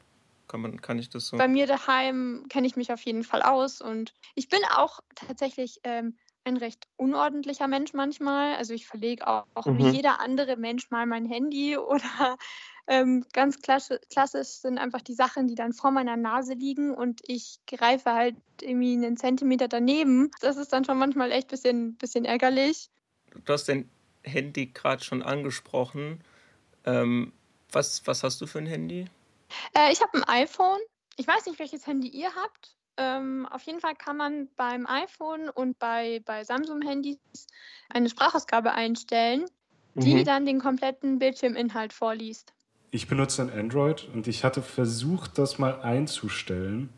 Kann, 0.47 0.61
man, 0.61 0.81
kann 0.81 0.97
ich 0.97 1.09
das 1.09 1.27
so? 1.27 1.37
Bei 1.37 1.47
mir 1.47 1.67
daheim 1.67 2.45
kenne 2.49 2.65
ich 2.65 2.75
mich 2.75 2.91
auf 2.91 3.01
jeden 3.03 3.23
Fall 3.23 3.43
aus 3.43 3.79
und 3.79 4.13
ich 4.33 4.49
bin 4.49 4.59
auch 4.75 4.99
tatsächlich 5.15 5.79
ähm, 5.83 6.15
ein 6.43 6.57
recht 6.57 6.87
unordentlicher 6.97 7.67
Mensch 7.67 7.93
manchmal. 7.93 8.55
Also 8.55 8.73
ich 8.73 8.87
verlege 8.87 9.27
auch, 9.27 9.45
auch 9.53 9.67
mhm. 9.67 9.77
wie 9.77 9.89
jeder 9.89 10.19
andere 10.19 10.57
Mensch 10.57 10.89
mal 10.89 11.05
mein 11.05 11.25
Handy 11.25 11.77
oder 11.77 12.37
ähm, 12.89 13.23
ganz 13.33 13.61
klassisch 13.61 14.47
sind 14.47 14.79
einfach 14.79 15.01
die 15.01 15.13
Sachen, 15.13 15.47
die 15.47 15.53
dann 15.53 15.73
vor 15.73 15.91
meiner 15.91 16.17
Nase 16.17 16.55
liegen 16.55 16.95
und 16.95 17.21
ich 17.27 17.59
greife 17.67 18.13
halt 18.13 18.35
irgendwie 18.61 18.93
einen 18.93 19.15
Zentimeter 19.15 19.67
daneben. 19.67 20.31
Das 20.41 20.57
ist 20.57 20.73
dann 20.73 20.83
schon 20.83 20.97
manchmal 20.97 21.31
echt 21.31 21.47
ein 21.47 21.51
bisschen, 21.51 21.95
bisschen 21.97 22.25
ärgerlich. 22.25 22.89
Du 23.45 23.53
hast 23.53 23.69
dein 23.69 23.87
Handy 24.23 24.65
gerade 24.67 25.03
schon 25.03 25.21
angesprochen. 25.21 26.23
Ähm, 26.83 27.31
was, 27.71 28.07
was 28.07 28.23
hast 28.23 28.41
du 28.41 28.47
für 28.47 28.57
ein 28.57 28.65
Handy? 28.65 29.05
Äh, 29.75 29.91
ich 29.91 30.01
habe 30.01 30.17
ein 30.17 30.23
iPhone. 30.23 30.79
Ich 31.15 31.27
weiß 31.27 31.45
nicht, 31.45 31.59
welches 31.59 31.85
Handy 31.85 32.07
ihr 32.07 32.33
habt. 32.33 32.75
Ähm, 32.97 33.45
auf 33.51 33.61
jeden 33.63 33.81
Fall 33.81 33.95
kann 33.95 34.17
man 34.17 34.49
beim 34.55 34.87
iPhone 34.87 35.49
und 35.49 35.77
bei, 35.77 36.23
bei 36.25 36.43
Samsung-Handys 36.43 37.19
eine 37.89 38.09
Sprachausgabe 38.09 38.71
einstellen, 38.71 39.45
die 39.93 40.15
mhm. 40.15 40.23
dann 40.25 40.47
den 40.47 40.59
kompletten 40.59 41.19
Bildschirminhalt 41.19 41.93
vorliest. 41.93 42.51
Ich 42.91 43.07
benutze 43.07 43.43
ein 43.43 43.51
Android 43.51 44.07
und 44.13 44.27
ich 44.27 44.43
hatte 44.43 44.61
versucht, 44.61 45.37
das 45.37 45.59
mal 45.59 45.81
einzustellen. 45.81 46.89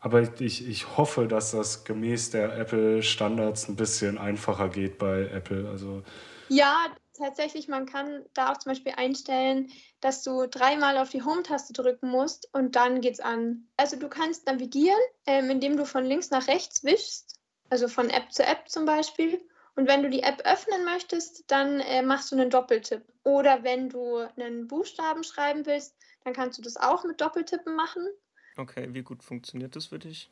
Aber 0.00 0.22
ich, 0.40 0.68
ich 0.68 0.96
hoffe, 0.96 1.26
dass 1.26 1.52
das 1.52 1.84
gemäß 1.84 2.30
der 2.30 2.58
Apple-Standards 2.58 3.68
ein 3.68 3.76
bisschen 3.76 4.18
einfacher 4.18 4.68
geht 4.68 4.98
bei 4.98 5.28
Apple. 5.28 5.68
Also 5.68 6.02
ja, 6.48 6.86
tatsächlich, 7.16 7.68
man 7.68 7.86
kann 7.86 8.24
da 8.34 8.52
auch 8.52 8.58
zum 8.58 8.70
Beispiel 8.70 8.92
einstellen, 8.96 9.70
dass 10.00 10.22
du 10.22 10.46
dreimal 10.46 10.98
auf 10.98 11.08
die 11.08 11.22
Home-Taste 11.22 11.72
drücken 11.72 12.10
musst 12.10 12.48
und 12.52 12.76
dann 12.76 13.00
geht's 13.00 13.20
an. 13.20 13.66
Also 13.76 13.96
du 13.96 14.08
kannst 14.08 14.46
navigieren, 14.46 15.00
ähm, 15.26 15.50
indem 15.50 15.76
du 15.76 15.86
von 15.86 16.04
links 16.04 16.30
nach 16.30 16.48
rechts 16.48 16.84
wischst, 16.84 17.38
also 17.70 17.88
von 17.88 18.10
App 18.10 18.32
zu 18.32 18.44
App 18.44 18.68
zum 18.68 18.84
Beispiel. 18.84 19.40
Und 19.76 19.88
wenn 19.88 20.02
du 20.02 20.10
die 20.10 20.22
App 20.22 20.42
öffnen 20.44 20.84
möchtest, 20.84 21.50
dann 21.50 21.80
äh, 21.80 22.02
machst 22.02 22.30
du 22.30 22.36
einen 22.36 22.50
Doppeltipp. 22.50 23.02
Oder 23.24 23.64
wenn 23.64 23.88
du 23.88 24.18
einen 24.36 24.68
Buchstaben 24.68 25.24
schreiben 25.24 25.66
willst, 25.66 25.96
dann 26.24 26.32
kannst 26.32 26.58
du 26.58 26.62
das 26.62 26.76
auch 26.76 27.04
mit 27.04 27.20
Doppeltippen 27.20 27.74
machen. 27.74 28.06
Okay, 28.56 28.88
wie 28.92 29.02
gut 29.02 29.22
funktioniert 29.22 29.74
das 29.74 29.86
für 29.86 29.98
dich? 29.98 30.30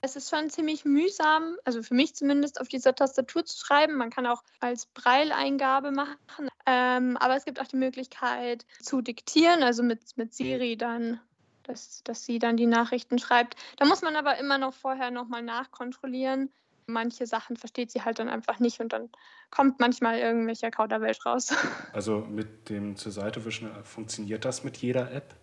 Es 0.00 0.16
ist 0.16 0.28
schon 0.28 0.50
ziemlich 0.50 0.84
mühsam, 0.84 1.56
also 1.64 1.82
für 1.82 1.94
mich 1.94 2.14
zumindest, 2.14 2.60
auf 2.60 2.68
dieser 2.68 2.94
Tastatur 2.94 3.44
zu 3.46 3.56
schreiben. 3.56 3.94
Man 3.94 4.10
kann 4.10 4.26
auch 4.26 4.44
als 4.60 4.84
Braille-Eingabe 4.86 5.92
machen, 5.92 6.48
ähm, 6.66 7.16
aber 7.16 7.36
es 7.36 7.46
gibt 7.46 7.58
auch 7.58 7.66
die 7.66 7.76
Möglichkeit 7.76 8.66
zu 8.80 9.00
diktieren, 9.00 9.62
also 9.62 9.82
mit, 9.82 10.16
mit 10.16 10.34
Siri 10.34 10.76
dann, 10.76 11.20
dass, 11.62 12.02
dass 12.04 12.26
sie 12.26 12.38
dann 12.38 12.58
die 12.58 12.66
Nachrichten 12.66 13.18
schreibt. 13.18 13.56
Da 13.78 13.86
muss 13.86 14.02
man 14.02 14.14
aber 14.14 14.36
immer 14.36 14.58
noch 14.58 14.74
vorher 14.74 15.10
nochmal 15.10 15.42
nachkontrollieren. 15.42 16.52
Manche 16.86 17.26
Sachen 17.26 17.56
versteht 17.56 17.90
sie 17.90 18.02
halt 18.02 18.18
dann 18.18 18.28
einfach 18.28 18.58
nicht 18.60 18.80
und 18.80 18.92
dann 18.92 19.10
kommt 19.50 19.80
manchmal 19.80 20.18
irgendwelcher 20.18 20.70
Kauderwelsch 20.70 21.24
raus. 21.24 21.52
Also 21.92 22.20
mit 22.20 22.68
dem 22.68 22.96
zur 22.96 23.12
Seite 23.12 23.44
wischen, 23.44 23.70
funktioniert 23.84 24.44
das 24.44 24.64
mit 24.64 24.76
jeder 24.78 25.12
App? 25.12 25.34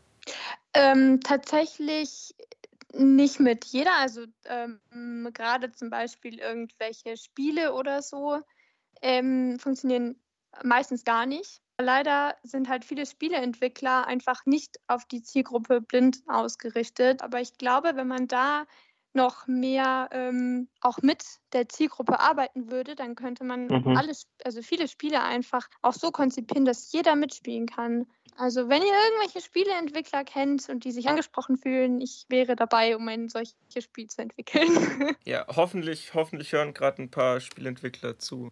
Ähm, 0.73 1.19
tatsächlich 1.21 2.35
nicht 2.93 3.39
mit 3.39 3.65
jeder, 3.65 3.97
also 3.97 4.25
ähm, 4.45 4.79
gerade 5.33 5.71
zum 5.71 5.89
Beispiel 5.89 6.39
irgendwelche 6.39 7.15
Spiele 7.17 7.73
oder 7.73 8.01
so 8.01 8.41
ähm, 9.01 9.57
funktionieren 9.59 10.17
meistens 10.63 11.03
gar 11.03 11.25
nicht. 11.25 11.61
Leider 11.77 12.35
sind 12.43 12.69
halt 12.69 12.85
viele 12.85 13.05
Spieleentwickler 13.05 14.05
einfach 14.05 14.45
nicht 14.45 14.79
auf 14.87 15.05
die 15.05 15.23
Zielgruppe 15.23 15.81
blind 15.81 16.21
ausgerichtet. 16.27 17.23
Aber 17.23 17.41
ich 17.41 17.57
glaube, 17.57 17.95
wenn 17.95 18.07
man 18.07 18.27
da 18.27 18.65
noch 19.13 19.47
mehr 19.47 20.09
ähm, 20.11 20.69
auch 20.81 21.01
mit 21.01 21.23
der 21.53 21.67
Zielgruppe 21.67 22.19
arbeiten 22.19 22.71
würde, 22.71 22.95
dann 22.95 23.15
könnte 23.15 23.43
man 23.43 23.67
mhm. 23.67 23.97
alles, 23.97 24.27
also 24.43 24.61
viele 24.61 24.87
Spiele 24.87 25.21
einfach 25.21 25.67
auch 25.81 25.93
so 25.93 26.11
konzipieren, 26.11 26.65
dass 26.65 26.91
jeder 26.91 27.15
mitspielen 27.15 27.65
kann. 27.65 28.07
Also 28.37 28.69
wenn 28.69 28.81
ihr 28.81 28.93
irgendwelche 29.09 29.45
Spieleentwickler 29.45 30.23
kennt 30.23 30.69
und 30.69 30.85
die 30.85 30.91
sich 30.91 31.09
angesprochen 31.09 31.57
fühlen, 31.57 31.99
ich 31.99 32.25
wäre 32.29 32.55
dabei, 32.55 32.95
um 32.95 33.07
ein 33.07 33.27
solches 33.27 33.55
Spiel 33.79 34.07
zu 34.07 34.21
entwickeln. 34.21 35.15
ja, 35.25 35.45
hoffentlich, 35.47 36.13
hoffentlich 36.13 36.53
hören 36.53 36.73
gerade 36.73 37.01
ein 37.01 37.11
paar 37.11 37.39
Spieleentwickler 37.39 38.17
zu. 38.17 38.51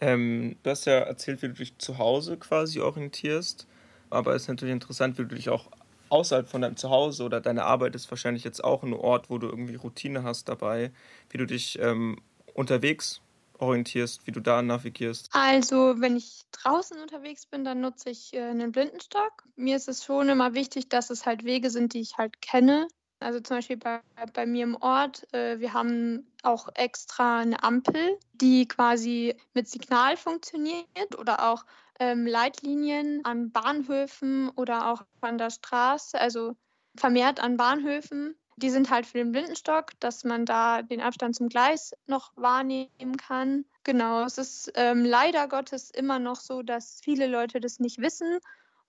Ähm, 0.00 0.56
du 0.62 0.70
hast 0.70 0.86
ja 0.86 0.98
erzählt, 1.00 1.42
wie 1.42 1.48
du 1.48 1.54
dich 1.54 1.78
zu 1.78 1.98
Hause 1.98 2.36
quasi 2.36 2.80
orientierst, 2.80 3.66
aber 4.10 4.34
es 4.34 4.42
ist 4.42 4.48
natürlich 4.48 4.72
interessant, 4.72 5.18
wie 5.18 5.22
du 5.22 5.34
dich 5.34 5.50
auch 5.50 5.70
außerhalb 6.14 6.48
von 6.48 6.62
deinem 6.62 6.76
Zuhause 6.76 7.24
oder 7.24 7.40
deine 7.40 7.64
Arbeit 7.64 7.96
ist 7.96 8.08
wahrscheinlich 8.10 8.44
jetzt 8.44 8.62
auch 8.62 8.84
ein 8.84 8.94
Ort, 8.94 9.30
wo 9.30 9.38
du 9.38 9.48
irgendwie 9.48 9.74
Routine 9.74 10.22
hast 10.22 10.48
dabei, 10.48 10.92
wie 11.28 11.38
du 11.38 11.44
dich 11.44 11.78
ähm, 11.80 12.18
unterwegs 12.54 13.20
orientierst, 13.58 14.26
wie 14.26 14.32
du 14.32 14.40
da 14.40 14.62
navigierst? 14.62 15.28
Also, 15.32 16.00
wenn 16.00 16.16
ich 16.16 16.42
draußen 16.52 17.00
unterwegs 17.00 17.46
bin, 17.46 17.64
dann 17.64 17.80
nutze 17.80 18.10
ich 18.10 18.32
äh, 18.32 18.42
einen 18.42 18.70
Blindenstock. 18.70 19.44
Mir 19.56 19.76
ist 19.76 19.88
es 19.88 20.04
schon 20.04 20.28
immer 20.28 20.54
wichtig, 20.54 20.88
dass 20.88 21.10
es 21.10 21.26
halt 21.26 21.44
Wege 21.44 21.70
sind, 21.70 21.94
die 21.94 22.00
ich 22.00 22.16
halt 22.16 22.40
kenne. 22.40 22.86
Also 23.18 23.40
zum 23.40 23.56
Beispiel 23.56 23.78
bei, 23.78 24.00
bei 24.34 24.46
mir 24.46 24.64
im 24.64 24.76
Ort, 24.76 25.26
äh, 25.32 25.58
wir 25.58 25.72
haben 25.72 26.26
auch 26.42 26.68
extra 26.74 27.40
eine 27.40 27.62
Ampel, 27.62 28.18
die 28.34 28.68
quasi 28.68 29.34
mit 29.52 29.68
Signal 29.68 30.16
funktioniert 30.16 31.18
oder 31.18 31.50
auch 31.50 31.64
ähm, 31.98 32.26
Leitlinien 32.26 33.24
an 33.24 33.50
Bahnhöfen 33.50 34.50
oder 34.50 34.90
auch 34.90 35.02
an 35.20 35.38
der 35.38 35.50
Straße, 35.50 36.20
also 36.20 36.54
vermehrt 36.96 37.40
an 37.40 37.56
Bahnhöfen. 37.56 38.36
Die 38.56 38.70
sind 38.70 38.90
halt 38.90 39.06
für 39.06 39.18
den 39.18 39.32
Blindenstock, 39.32 39.92
dass 39.98 40.22
man 40.22 40.46
da 40.46 40.82
den 40.82 41.00
Abstand 41.00 41.34
zum 41.34 41.48
Gleis 41.48 41.92
noch 42.06 42.32
wahrnehmen 42.36 43.16
kann. 43.16 43.64
Genau, 43.82 44.24
es 44.24 44.38
ist 44.38 44.72
ähm, 44.76 45.04
leider 45.04 45.48
Gottes 45.48 45.90
immer 45.90 46.18
noch 46.18 46.36
so, 46.36 46.62
dass 46.62 47.00
viele 47.02 47.26
Leute 47.26 47.60
das 47.60 47.80
nicht 47.80 47.98
wissen 47.98 48.38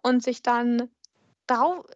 und 0.04 0.24
sich 0.24 0.44
dann 0.44 0.90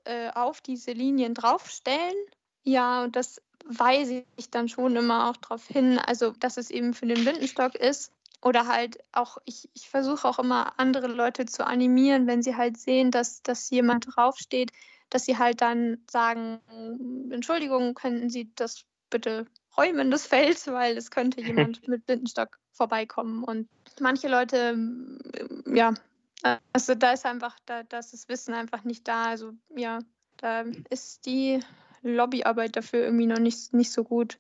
äh, 0.06 0.30
auf 0.34 0.62
diese 0.62 0.92
Linien 0.92 1.34
draufstellen. 1.34 2.16
Ja, 2.64 3.04
und 3.04 3.16
das 3.16 3.42
weise 3.66 4.26
ich 4.36 4.50
dann 4.50 4.68
schon 4.68 4.96
immer 4.96 5.30
auch 5.30 5.38
darauf 5.38 5.68
hin, 5.68 6.00
also 6.00 6.32
dass 6.32 6.58
es 6.58 6.72
eben 6.72 6.94
für 6.94 7.06
den 7.06 7.24
Blindenstock 7.24 7.76
ist. 7.76 8.12
Oder 8.42 8.68
halt 8.68 9.00
auch, 9.12 9.38
ich, 9.46 9.70
ich 9.74 9.90
versuche 9.90 10.28
auch 10.28 10.40
immer 10.40 10.80
andere 10.80 11.08
Leute 11.08 11.46
zu 11.46 11.66
animieren, 11.66 12.26
wenn 12.28 12.42
sie 12.42 12.56
halt 12.56 12.78
sehen, 12.78 13.12
dass, 13.12 13.42
dass 13.44 13.70
jemand 13.70 14.08
draufsteht, 14.16 14.72
dass 15.10 15.26
sie 15.26 15.38
halt 15.38 15.62
dann 15.62 15.98
sagen, 16.10 16.62
Entschuldigung, 17.32 17.96
könnten 17.96 18.30
Sie 18.30 18.52
das 18.56 18.86
bitte 19.10 19.46
räumen, 19.78 20.12
das 20.12 20.26
Feld, 20.26 20.66
weil 20.68 20.98
es 20.98 21.12
könnte 21.12 21.42
jemand 21.42 21.88
mit 21.88 22.06
Blindenstock 22.06 22.60
vorbeikommen. 22.72 23.44
Und 23.44 23.68
manche 24.00 24.30
Leute, 24.30 24.78
ja, 25.66 25.94
also 26.74 26.96
da 26.96 27.12
ist 27.12 27.26
einfach, 27.26 27.58
da, 27.66 27.84
da 27.84 28.00
ist 28.00 28.14
das 28.14 28.30
Wissen 28.30 28.54
einfach 28.54 28.84
nicht 28.84 29.08
da. 29.08 29.26
Also 29.26 29.52
ja, 29.76 30.00
da 30.38 30.64
ist 30.90 31.26
die 31.26 31.60
Lobbyarbeit 32.02 32.76
dafür 32.76 33.04
irgendwie 33.04 33.26
noch 33.26 33.40
nicht, 33.40 33.74
nicht 33.74 33.92
so 33.92 34.04
gut. 34.04 34.38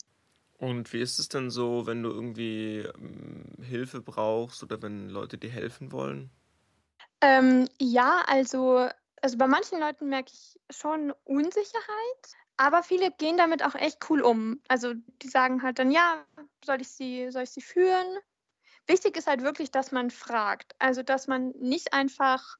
Und 0.60 0.94
wie 0.94 1.00
ist 1.02 1.18
es 1.18 1.28
denn 1.28 1.50
so, 1.50 1.88
wenn 1.88 2.04
du 2.04 2.12
irgendwie 2.12 2.82
ähm, 2.82 3.46
Hilfe 3.64 4.02
brauchst 4.02 4.62
oder 4.62 4.80
wenn 4.82 5.10
Leute 5.10 5.40
dir 5.40 5.50
helfen 5.50 5.92
wollen? 5.92 6.30
Ähm, 7.22 7.68
ja, 7.80 8.24
also 8.28 8.90
also 9.22 9.38
bei 9.38 9.48
manchen 9.48 9.80
Leuten 9.80 10.08
merke 10.08 10.32
ich 10.34 10.60
schon 10.70 11.12
Unsicherheit, 11.26 12.38
aber 12.56 12.84
viele 12.84 13.12
gehen 13.12 13.38
damit 13.38 13.64
auch 13.64 13.76
echt 13.76 14.10
cool 14.10 14.22
um. 14.22 14.62
Also 14.70 14.94
die 15.22 15.28
sagen 15.28 15.62
halt 15.62 15.78
dann, 15.80 15.92
ja, 15.92 16.26
soll 16.66 16.80
ich 16.82 16.90
sie, 16.90 17.30
soll 17.32 17.44
ich 17.44 17.50
sie 17.52 17.62
führen? 17.62 18.06
Wichtig 18.88 19.18
ist 19.18 19.28
halt 19.28 19.44
wirklich, 19.44 19.72
dass 19.72 19.92
man 19.92 20.12
fragt. 20.12 20.76
Also 20.80 21.04
dass 21.04 21.28
man 21.28 21.52
nicht 21.60 21.94
einfach, 21.94 22.58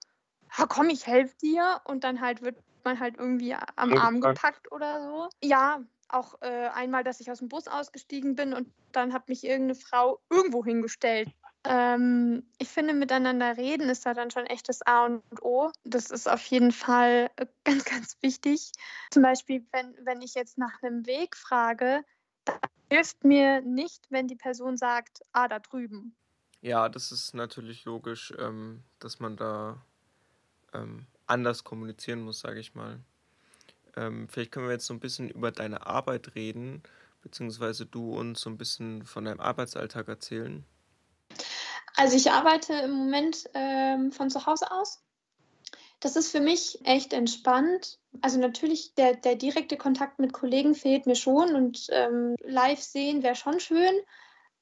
komm, 0.70 0.90
ich 0.90 1.08
helfe 1.08 1.36
dir 1.42 1.82
und 1.86 2.04
dann 2.04 2.22
halt 2.22 2.42
wird 2.42 2.58
man 2.84 3.00
halt 3.00 3.18
irgendwie 3.18 3.56
am 3.76 3.94
Arm 3.96 4.22
gepackt 4.22 4.72
oder 4.72 5.02
so. 5.04 5.30
Ja, 5.44 5.84
auch 6.10 6.42
äh, 6.42 6.68
einmal, 6.74 7.04
dass 7.04 7.20
ich 7.20 7.32
aus 7.32 7.40
dem 7.40 7.50
Bus 7.50 7.68
ausgestiegen 7.68 8.36
bin 8.36 8.54
und 8.54 8.72
dann 8.92 9.14
hat 9.14 9.30
mich 9.30 9.44
irgendeine 9.44 9.76
Frau 9.76 10.20
irgendwo 10.30 10.64
hingestellt. 10.66 11.30
Ähm, 11.66 12.44
ich 12.58 12.70
finde, 12.70 12.94
miteinander 12.94 13.58
reden 13.58 13.90
ist 13.90 14.06
da 14.06 14.14
dann 14.14 14.32
schon 14.32 14.46
echt 14.46 14.70
das 14.70 14.82
A 14.84 15.06
und 15.06 15.24
O. 15.42 15.72
Das 15.84 16.10
ist 16.10 16.30
auf 16.30 16.46
jeden 16.46 16.72
Fall 16.72 17.30
äh, 17.36 17.46
ganz, 17.64 17.86
ganz 17.86 18.18
wichtig. 18.22 18.72
Zum 19.12 19.24
Beispiel, 19.24 19.66
wenn, 19.72 19.94
wenn 20.04 20.22
ich 20.22 20.36
jetzt 20.36 20.58
nach 20.58 20.82
einem 20.82 21.06
Weg 21.06 21.36
frage, 21.36 22.04
hilft 22.90 23.24
mir 23.24 23.62
nicht, 23.62 24.06
wenn 24.10 24.28
die 24.28 24.36
Person 24.36 24.78
sagt, 24.78 25.22
ah, 25.34 25.48
da 25.48 25.60
drüben. 25.60 26.16
Ja, 26.62 26.90
das 26.90 27.12
ist 27.12 27.34
natürlich 27.34 27.86
logisch, 27.86 28.34
ähm, 28.38 28.84
dass 29.00 29.20
man 29.20 29.38
da 29.38 29.82
ähm, 30.74 31.08
anders 31.26 31.64
kommunizieren 31.64 32.22
muss, 32.22 32.40
sage 32.40 32.60
ich 32.60 32.76
mal. 32.76 33.00
Ähm, 33.96 34.28
vielleicht 34.30 34.52
können 34.52 34.68
wir 34.68 34.74
jetzt 34.74 34.88
so 34.88 34.94
ein 34.94 35.00
bisschen 35.00 35.30
über 35.30 35.52
deine 35.52 35.86
Arbeit 35.86 36.36
reden, 36.36 36.84
beziehungsweise 37.22 37.86
du 37.86 38.18
uns 38.18 38.42
so 38.42 38.50
ein 38.50 38.58
bisschen 38.58 39.06
von 39.06 39.26
deinem 39.26 39.40
Arbeitsalltag 39.40 40.08
erzählen. 40.08 40.66
Also 41.96 42.16
ich 42.16 42.32
arbeite 42.32 42.74
im 42.74 42.92
Moment 42.92 43.50
ähm, 43.54 44.12
von 44.12 44.30
zu 44.30 44.46
Hause 44.46 44.72
aus. 44.72 45.02
Das 46.00 46.16
ist 46.16 46.32
für 46.32 46.40
mich 46.40 46.80
echt 46.86 47.12
entspannt. 47.12 48.00
Also 48.22 48.40
natürlich 48.40 48.96
der, 48.96 49.16
der 49.16 49.36
direkte 49.36 49.76
Kontakt 49.76 50.20
mit 50.20 50.32
Kollegen 50.32 50.76
fehlt 50.76 51.06
mir 51.06 51.16
schon 51.16 51.56
und 51.56 51.88
ähm, 51.92 52.36
live 52.42 52.82
sehen 52.82 53.22
wäre 53.22 53.36
schon 53.36 53.60
schön. 53.60 53.94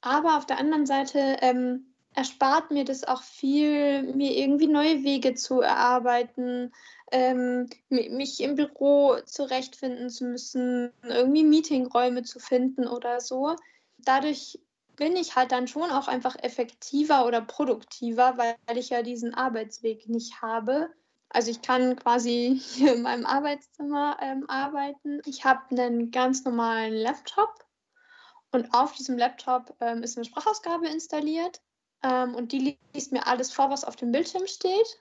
Aber 0.01 0.37
auf 0.37 0.45
der 0.45 0.59
anderen 0.59 0.85
Seite 0.85 1.37
ähm, 1.41 1.93
erspart 2.17 2.71
mir 2.71 2.83
das 2.83 3.03
auch 3.03 3.21
viel, 3.21 4.01
mir 4.15 4.35
irgendwie 4.35 4.65
neue 4.65 5.03
Wege 5.03 5.35
zu 5.35 5.61
erarbeiten, 5.61 6.73
ähm, 7.11 7.69
mich 7.89 8.41
im 8.41 8.55
Büro 8.55 9.17
zurechtfinden 9.23 10.09
zu 10.09 10.25
müssen, 10.25 10.91
irgendwie 11.03 11.43
Meetingräume 11.43 12.23
zu 12.23 12.39
finden 12.39 12.87
oder 12.87 13.21
so. 13.21 13.55
Dadurch 13.99 14.59
bin 14.95 15.15
ich 15.15 15.35
halt 15.35 15.51
dann 15.51 15.67
schon 15.67 15.91
auch 15.91 16.07
einfach 16.07 16.35
effektiver 16.41 17.27
oder 17.27 17.39
produktiver, 17.39 18.35
weil 18.35 18.77
ich 18.79 18.89
ja 18.89 19.03
diesen 19.03 19.35
Arbeitsweg 19.35 20.09
nicht 20.09 20.41
habe. 20.41 20.89
Also 21.29 21.51
ich 21.51 21.61
kann 21.61 21.97
quasi 21.97 22.59
hier 22.73 22.95
in 22.95 23.03
meinem 23.03 23.27
Arbeitszimmer 23.27 24.17
ähm, 24.21 24.49
arbeiten. 24.49 25.21
Ich 25.27 25.45
habe 25.45 25.61
einen 25.69 26.09
ganz 26.09 26.43
normalen 26.45 26.95
Laptop 26.95 27.63
und 28.51 28.73
auf 28.73 28.93
diesem 28.93 29.19
Laptop 29.19 29.75
ähm, 29.81 30.01
ist 30.01 30.17
eine 30.17 30.25
Sprachausgabe 30.25 30.87
installiert 30.87 31.61
ähm, 32.03 32.35
und 32.35 32.51
die 32.51 32.77
liest 32.93 33.11
mir 33.11 33.27
alles 33.27 33.51
vor, 33.51 33.69
was 33.69 33.83
auf 33.83 33.95
dem 33.95 34.11
Bildschirm 34.11 34.47
steht. 34.47 34.99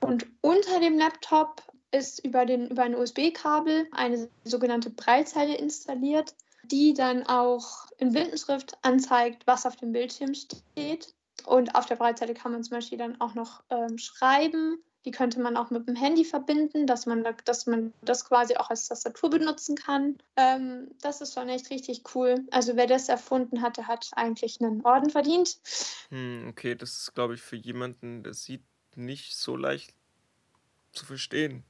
Und 0.00 0.26
unter 0.40 0.80
dem 0.80 0.98
Laptop 0.98 1.62
ist 1.90 2.24
über, 2.24 2.46
den, 2.46 2.68
über 2.68 2.82
ein 2.82 2.94
USB-Kabel 2.94 3.88
eine 3.92 4.30
sogenannte 4.44 4.90
Breitzeile 4.90 5.56
installiert 5.56 6.34
die 6.70 6.94
dann 6.94 7.24
auch 7.26 7.86
in 7.98 8.12
Blindenschrift 8.12 8.78
anzeigt, 8.82 9.46
was 9.46 9.66
auf 9.66 9.76
dem 9.76 9.92
Bildschirm 9.92 10.34
steht. 10.34 11.14
Und 11.46 11.74
auf 11.74 11.86
der 11.86 11.96
Breitseite 11.96 12.34
kann 12.34 12.52
man 12.52 12.62
zum 12.62 12.76
Beispiel 12.76 12.98
dann 12.98 13.20
auch 13.20 13.34
noch 13.34 13.62
ähm, 13.70 13.98
schreiben. 13.98 14.82
Die 15.04 15.10
könnte 15.10 15.40
man 15.40 15.56
auch 15.56 15.70
mit 15.70 15.88
dem 15.88 15.96
Handy 15.96 16.24
verbinden, 16.24 16.86
dass 16.86 17.06
man, 17.06 17.26
dass 17.44 17.66
man 17.66 17.92
das 18.02 18.26
quasi 18.26 18.56
auch 18.56 18.68
als 18.68 18.88
Tastatur 18.88 19.30
benutzen 19.30 19.76
kann. 19.76 20.18
Ähm, 20.36 20.88
das 21.00 21.20
ist 21.20 21.34
schon 21.34 21.48
echt 21.48 21.70
richtig 21.70 22.02
cool. 22.14 22.44
Also 22.50 22.76
wer 22.76 22.86
das 22.86 23.08
erfunden 23.08 23.62
hat, 23.62 23.78
der 23.78 23.86
hat 23.86 24.10
eigentlich 24.12 24.60
einen 24.60 24.84
Orden 24.84 25.10
verdient. 25.10 25.58
Hm, 26.10 26.48
okay, 26.50 26.74
das 26.74 26.98
ist, 26.98 27.14
glaube 27.14 27.34
ich, 27.34 27.40
für 27.40 27.56
jemanden, 27.56 28.22
der 28.22 28.34
sieht, 28.34 28.62
nicht 28.96 29.36
so 29.36 29.56
leicht 29.56 29.94
zu 30.92 31.06
verstehen. 31.06 31.64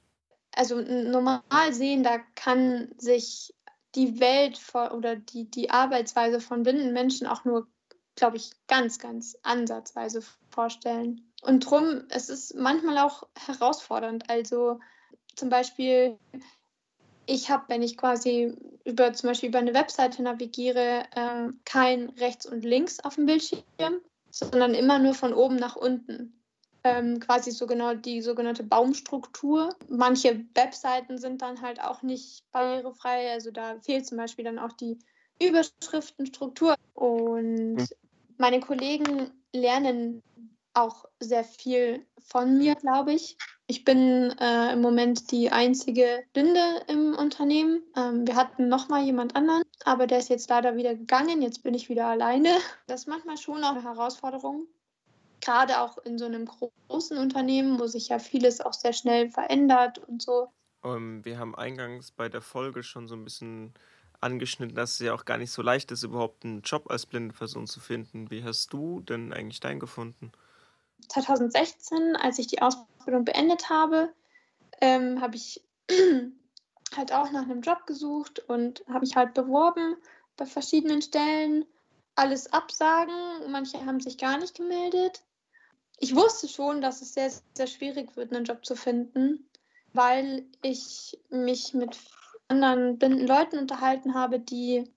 Also 0.52 0.80
normal 0.80 1.42
sehen, 1.72 2.02
da 2.02 2.18
kann 2.34 2.88
sich 2.98 3.54
die 3.94 4.20
Welt 4.20 4.60
oder 4.74 5.16
die, 5.16 5.50
die 5.50 5.70
Arbeitsweise 5.70 6.40
von 6.40 6.62
blinden 6.62 6.92
Menschen 6.92 7.26
auch 7.26 7.44
nur 7.44 7.66
glaube 8.20 8.36
ich, 8.36 8.52
ganz, 8.68 8.98
ganz 8.98 9.36
ansatzweise 9.42 10.22
vorstellen. 10.50 11.32
Und 11.42 11.60
drum, 11.60 12.02
es 12.10 12.28
ist 12.28 12.54
manchmal 12.54 12.98
auch 12.98 13.26
herausfordernd. 13.46 14.28
Also 14.28 14.78
zum 15.36 15.48
Beispiel, 15.48 16.18
ich 17.24 17.50
habe, 17.50 17.64
wenn 17.68 17.82
ich 17.82 17.96
quasi 17.96 18.54
über 18.84 19.14
zum 19.14 19.30
Beispiel 19.30 19.48
über 19.48 19.58
eine 19.58 19.72
Webseite 19.72 20.22
navigiere, 20.22 21.04
äh, 21.16 21.48
kein 21.64 22.10
rechts 22.10 22.44
und 22.44 22.62
links 22.62 23.00
auf 23.00 23.14
dem 23.14 23.24
Bildschirm, 23.24 24.02
sondern 24.30 24.74
immer 24.74 24.98
nur 24.98 25.14
von 25.14 25.32
oben 25.32 25.56
nach 25.56 25.76
unten. 25.76 26.36
Ähm, 26.84 27.20
quasi 27.20 27.50
so 27.50 27.66
genau 27.66 27.94
die 27.94 28.20
sogenannte 28.20 28.64
Baumstruktur. 28.64 29.74
Manche 29.88 30.44
Webseiten 30.54 31.16
sind 31.16 31.40
dann 31.40 31.62
halt 31.62 31.82
auch 31.82 32.02
nicht 32.02 32.44
barrierefrei, 32.52 33.32
also 33.32 33.50
da 33.50 33.78
fehlt 33.80 34.06
zum 34.06 34.18
Beispiel 34.18 34.44
dann 34.44 34.58
auch 34.58 34.72
die 34.72 34.98
Überschriftenstruktur. 35.42 36.74
Und 36.94 37.78
hm 37.78 37.88
meine 38.40 38.60
Kollegen 38.60 39.30
lernen 39.52 40.22
auch 40.74 41.04
sehr 41.20 41.44
viel 41.44 42.06
von 42.18 42.58
mir, 42.58 42.74
glaube 42.74 43.12
ich. 43.12 43.36
Ich 43.66 43.84
bin 43.84 44.34
äh, 44.40 44.72
im 44.72 44.80
Moment 44.80 45.30
die 45.30 45.50
einzige 45.50 46.24
Blinde 46.32 46.82
im 46.88 47.14
Unternehmen. 47.14 47.82
Ähm, 47.96 48.26
wir 48.26 48.34
hatten 48.34 48.68
noch 48.68 48.88
mal 48.88 49.04
jemand 49.04 49.36
anderen, 49.36 49.62
aber 49.84 50.06
der 50.06 50.18
ist 50.18 50.28
jetzt 50.28 50.48
leider 50.48 50.76
wieder 50.76 50.94
gegangen. 50.94 51.42
Jetzt 51.42 51.62
bin 51.62 51.74
ich 51.74 51.88
wieder 51.88 52.06
alleine. 52.06 52.58
Das 52.86 53.02
ist 53.02 53.06
manchmal 53.06 53.36
schon 53.36 53.62
auch 53.62 53.72
eine 53.72 53.84
Herausforderung. 53.84 54.66
Gerade 55.40 55.80
auch 55.80 55.98
in 55.98 56.18
so 56.18 56.26
einem 56.26 56.46
großen 56.46 57.16
Unternehmen, 57.18 57.78
wo 57.78 57.86
sich 57.86 58.08
ja 58.08 58.18
vieles 58.18 58.60
auch 58.60 58.74
sehr 58.74 58.92
schnell 58.92 59.30
verändert 59.30 59.98
und 59.98 60.22
so. 60.22 60.48
Um, 60.82 60.96
ähm, 60.96 61.24
wir 61.24 61.38
haben 61.38 61.54
eingangs 61.54 62.10
bei 62.10 62.28
der 62.28 62.42
Folge 62.42 62.82
schon 62.82 63.06
so 63.06 63.14
ein 63.14 63.24
bisschen 63.24 63.74
angeschnitten, 64.20 64.76
dass 64.76 64.92
es 64.92 64.98
ja 65.00 65.14
auch 65.14 65.24
gar 65.24 65.38
nicht 65.38 65.50
so 65.50 65.62
leicht 65.62 65.90
ist, 65.92 66.02
überhaupt 66.02 66.44
einen 66.44 66.62
Job 66.62 66.90
als 66.90 67.06
blinde 67.06 67.34
Person 67.34 67.66
zu 67.66 67.80
finden. 67.80 68.30
Wie 68.30 68.44
hast 68.44 68.72
du 68.72 69.00
denn 69.00 69.32
eigentlich 69.32 69.60
deinen 69.60 69.80
gefunden? 69.80 70.32
2016, 71.08 72.16
als 72.16 72.38
ich 72.38 72.46
die 72.46 72.62
Ausbildung 72.62 73.24
beendet 73.24 73.70
habe, 73.70 74.12
ähm, 74.80 75.20
habe 75.20 75.36
ich 75.36 75.62
halt 76.96 77.12
auch 77.12 77.30
nach 77.30 77.42
einem 77.42 77.62
Job 77.62 77.86
gesucht 77.86 78.40
und 78.48 78.84
habe 78.88 79.00
mich 79.00 79.16
halt 79.16 79.34
beworben 79.34 79.96
bei 80.36 80.46
verschiedenen 80.46 81.02
Stellen. 81.02 81.64
Alles 82.14 82.52
absagen, 82.52 83.50
manche 83.50 83.84
haben 83.84 84.00
sich 84.00 84.18
gar 84.18 84.38
nicht 84.38 84.54
gemeldet. 84.54 85.22
Ich 85.98 86.14
wusste 86.14 86.48
schon, 86.48 86.80
dass 86.80 87.02
es 87.02 87.14
sehr, 87.14 87.30
sehr 87.54 87.66
schwierig 87.66 88.16
wird, 88.16 88.32
einen 88.32 88.44
Job 88.44 88.64
zu 88.64 88.74
finden, 88.74 89.48
weil 89.92 90.44
ich 90.62 91.18
mich 91.30 91.74
mit 91.74 91.96
anderen 92.50 92.98
blinden 92.98 93.26
Leuten 93.26 93.58
unterhalten 93.58 94.14
habe, 94.14 94.40
die 94.40 94.90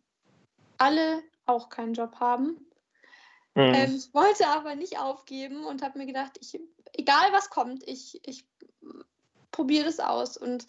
alle 0.77 1.21
auch 1.45 1.69
keinen 1.69 1.93
Job 1.93 2.19
haben. 2.19 2.57
Mhm. 3.55 3.73
Ähm, 3.73 3.95
ich 3.95 4.13
wollte 4.13 4.47
aber 4.47 4.75
nicht 4.75 4.99
aufgeben 4.99 5.65
und 5.65 5.83
habe 5.83 5.99
mir 5.99 6.05
gedacht, 6.05 6.37
ich, 6.41 6.59
egal 6.93 7.31
was 7.31 7.49
kommt, 7.49 7.87
ich, 7.87 8.19
ich 8.27 8.45
probiere 9.51 9.85
das 9.85 9.99
aus. 9.99 10.37
Und 10.37 10.65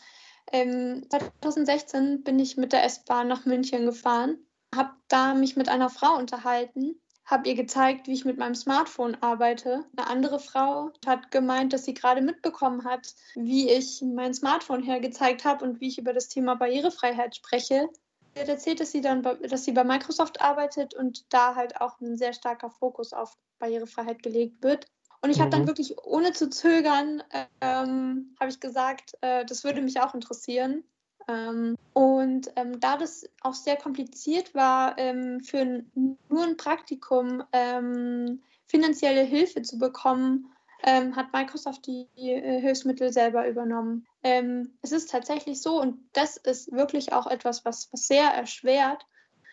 ähm, 0.53 1.07
2016 1.09 2.23
bin 2.23 2.38
ich 2.38 2.57
mit 2.57 2.73
der 2.73 2.85
S-Bahn 2.85 3.29
nach 3.29 3.47
München 3.47 3.87
gefahren, 3.87 4.38
habe 4.75 4.92
da 5.09 5.35
mich 5.35 5.57
mit 5.57 5.68
einer 5.68 5.88
Frau 5.88 6.16
unterhalten, 6.16 7.01
habe 7.25 7.49
ihr 7.49 7.55
gezeigt, 7.55 8.07
wie 8.07 8.13
ich 8.13 8.25
mit 8.25 8.37
meinem 8.37 8.55
Smartphone 8.55 9.17
arbeite. 9.21 9.85
Eine 9.97 10.09
andere 10.09 10.39
Frau 10.39 10.91
hat 11.07 11.31
gemeint, 11.31 11.73
dass 11.73 11.85
sie 11.85 11.95
gerade 11.95 12.21
mitbekommen 12.21 12.85
hat, 12.85 13.15
wie 13.35 13.71
ich 13.71 14.03
mein 14.03 14.35
Smartphone 14.35 14.83
hergezeigt 14.83 15.45
habe 15.45 15.65
und 15.65 15.81
wie 15.81 15.89
ich 15.89 15.99
über 15.99 16.13
das 16.13 16.29
Thema 16.29 16.55
Barrierefreiheit 16.55 17.35
spreche. 17.35 17.89
Sie 18.35 18.41
hat 18.41 18.49
erzählt, 18.49 18.81
dass 18.81 18.91
sie 18.91 19.01
dann, 19.01 19.23
dass 19.23 19.65
sie 19.65 19.73
bei 19.73 19.85
Microsoft 19.85 20.43
arbeitet 20.43 20.95
und 20.95 21.33
da 21.33 21.55
halt 21.55 21.81
auch 21.81 22.01
ein 22.01 22.17
sehr 22.17 22.33
starker 22.33 22.71
Fokus 22.71 23.13
auf 23.13 23.37
Barrierefreiheit 23.59 24.23
gelegt 24.23 24.63
wird. 24.63 24.87
Und 25.23 25.31
ich 25.31 25.41
habe 25.41 25.49
dann 25.49 25.63
mhm. 25.63 25.69
wirklich 25.69 25.97
ohne 26.05 26.33
zu 26.33 26.51
zögern, 26.51 27.23
ähm, 27.63 28.37
habe 28.39 28.51
ich 28.51 28.61
gesagt, 28.61 29.17
äh, 29.23 29.47
das 29.47 29.65
würde 29.65 29.81
mich 29.81 29.99
auch 30.01 30.15
interessieren. 30.15 30.85
Ähm, 31.29 31.77
und 31.93 32.53
ähm, 32.57 32.81
da 32.81 32.97
das 32.97 33.29
auch 33.41 33.55
sehr 33.55 33.77
kompliziert 33.77 34.55
war, 34.55 34.99
ähm, 34.99 35.41
für 35.41 35.85
nur 35.95 36.45
ein 36.45 36.57
Praktikum 36.57 37.43
ähm, 37.53 38.43
finanzielle 38.67 39.23
Hilfe 39.23 39.63
zu 39.63 39.79
bekommen, 39.79 40.51
ähm, 40.83 41.17
hat 41.17 41.33
Microsoft 41.33 41.87
die 41.87 42.09
äh, 42.17 42.61
Hilfsmittel 42.61 43.13
selber 43.13 43.49
übernommen. 43.49 44.07
Ähm, 44.23 44.77
es 44.83 44.93
ist 44.93 45.11
tatsächlich 45.11 45.63
so, 45.63 45.81
und 45.81 45.99
das 46.13 46.37
ist 46.37 46.73
wirklich 46.73 47.13
auch 47.13 47.27
etwas, 47.27 47.65
was, 47.65 47.91
was 47.93 48.07
sehr 48.07 48.29
erschwert, 48.29 49.07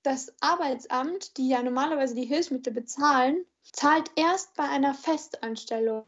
das 0.04 0.34
Arbeitsamt, 0.42 1.38
die 1.38 1.50
ja 1.50 1.62
normalerweise 1.62 2.16
die 2.16 2.26
Hilfsmittel 2.26 2.74
bezahlen, 2.74 3.46
zahlt 3.72 4.12
erst 4.16 4.56
bei 4.56 4.64
einer 4.64 4.94
Festanstellung, 4.94 6.06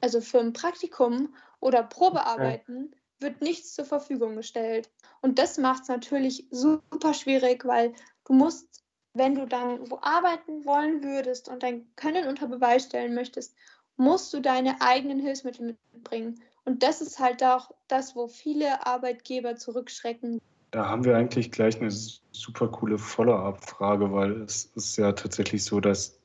also 0.00 0.20
für 0.20 0.40
ein 0.40 0.54
Praktikum 0.54 1.34
oder 1.60 1.82
Probearbeiten, 1.82 2.94
wird 3.20 3.42
nichts 3.42 3.74
zur 3.74 3.84
Verfügung 3.84 4.36
gestellt. 4.36 4.90
Und 5.20 5.38
das 5.38 5.58
macht 5.58 5.82
es 5.82 5.88
natürlich 5.88 6.46
super 6.50 7.14
schwierig, 7.14 7.64
weil 7.64 7.92
du 8.24 8.32
musst, 8.32 8.84
wenn 9.14 9.34
du 9.34 9.46
dann 9.46 9.90
wo 9.90 9.98
arbeiten 10.00 10.64
wollen 10.64 11.02
würdest 11.02 11.48
und 11.48 11.62
dein 11.62 11.86
Können 11.96 12.28
unter 12.28 12.46
Beweis 12.46 12.84
stellen 12.84 13.14
möchtest, 13.14 13.54
musst 13.96 14.32
du 14.32 14.40
deine 14.40 14.80
eigenen 14.80 15.18
Hilfsmittel 15.18 15.76
mitbringen. 15.92 16.40
Und 16.64 16.82
das 16.82 17.00
ist 17.00 17.18
halt 17.18 17.42
auch 17.42 17.70
das, 17.88 18.14
wo 18.14 18.28
viele 18.28 18.86
Arbeitgeber 18.86 19.56
zurückschrecken. 19.56 20.40
Da 20.70 20.86
haben 20.88 21.04
wir 21.04 21.16
eigentlich 21.16 21.50
gleich 21.50 21.80
eine 21.80 21.90
super 21.90 22.68
coole 22.68 22.98
Follow-up-Frage, 22.98 24.12
weil 24.12 24.42
es 24.42 24.66
ist 24.76 24.96
ja 24.98 25.12
tatsächlich 25.12 25.64
so, 25.64 25.80
dass 25.80 26.18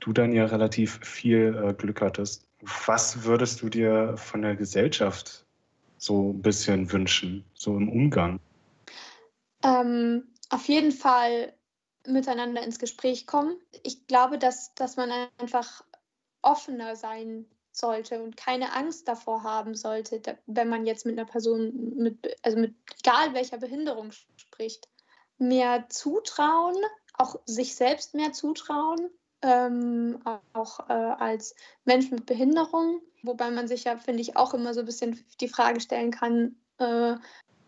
du 0.00 0.12
dann 0.12 0.32
ja 0.32 0.44
relativ 0.46 1.00
viel 1.04 1.60
äh, 1.62 1.74
Glück 1.74 2.00
hattest. 2.00 2.46
Was 2.86 3.24
würdest 3.24 3.60
du 3.60 3.68
dir 3.68 4.16
von 4.16 4.42
der 4.42 4.54
Gesellschaft 4.54 5.44
so 5.98 6.30
ein 6.30 6.42
bisschen 6.42 6.90
wünschen, 6.90 7.44
so 7.54 7.76
im 7.76 7.88
Umgang? 7.88 8.40
Ähm, 9.62 10.28
auf 10.50 10.66
jeden 10.68 10.92
Fall 10.92 11.52
miteinander 12.06 12.62
ins 12.62 12.78
Gespräch 12.78 13.26
kommen. 13.26 13.56
Ich 13.82 14.06
glaube, 14.06 14.38
dass, 14.38 14.74
dass 14.74 14.96
man 14.96 15.10
einfach 15.38 15.84
offener 16.42 16.96
sein 16.96 17.46
sollte 17.72 18.22
und 18.22 18.36
keine 18.36 18.74
Angst 18.74 19.06
davor 19.08 19.42
haben 19.42 19.74
sollte, 19.74 20.20
wenn 20.46 20.68
man 20.68 20.86
jetzt 20.86 21.06
mit 21.06 21.18
einer 21.18 21.28
Person, 21.28 21.94
mit, 21.96 22.36
also 22.42 22.58
mit 22.58 22.74
egal 22.98 23.34
welcher 23.34 23.58
Behinderung 23.58 24.10
spricht. 24.36 24.88
Mehr 25.38 25.86
zutrauen, 25.88 26.76
auch 27.14 27.38
sich 27.46 27.76
selbst 27.76 28.14
mehr 28.14 28.32
zutrauen, 28.32 29.10
ähm, 29.42 30.18
auch 30.52 30.88
äh, 30.88 30.92
als 30.92 31.54
Mensch 31.84 32.10
mit 32.10 32.26
Behinderung. 32.26 33.00
Wobei 33.22 33.50
man 33.50 33.68
sich 33.68 33.84
ja, 33.84 33.96
finde 33.96 34.22
ich, 34.22 34.36
auch 34.36 34.54
immer 34.54 34.74
so 34.74 34.80
ein 34.80 34.86
bisschen 34.86 35.24
die 35.40 35.48
Frage 35.48 35.80
stellen 35.80 36.10
kann, 36.10 36.56
äh, 36.78 37.14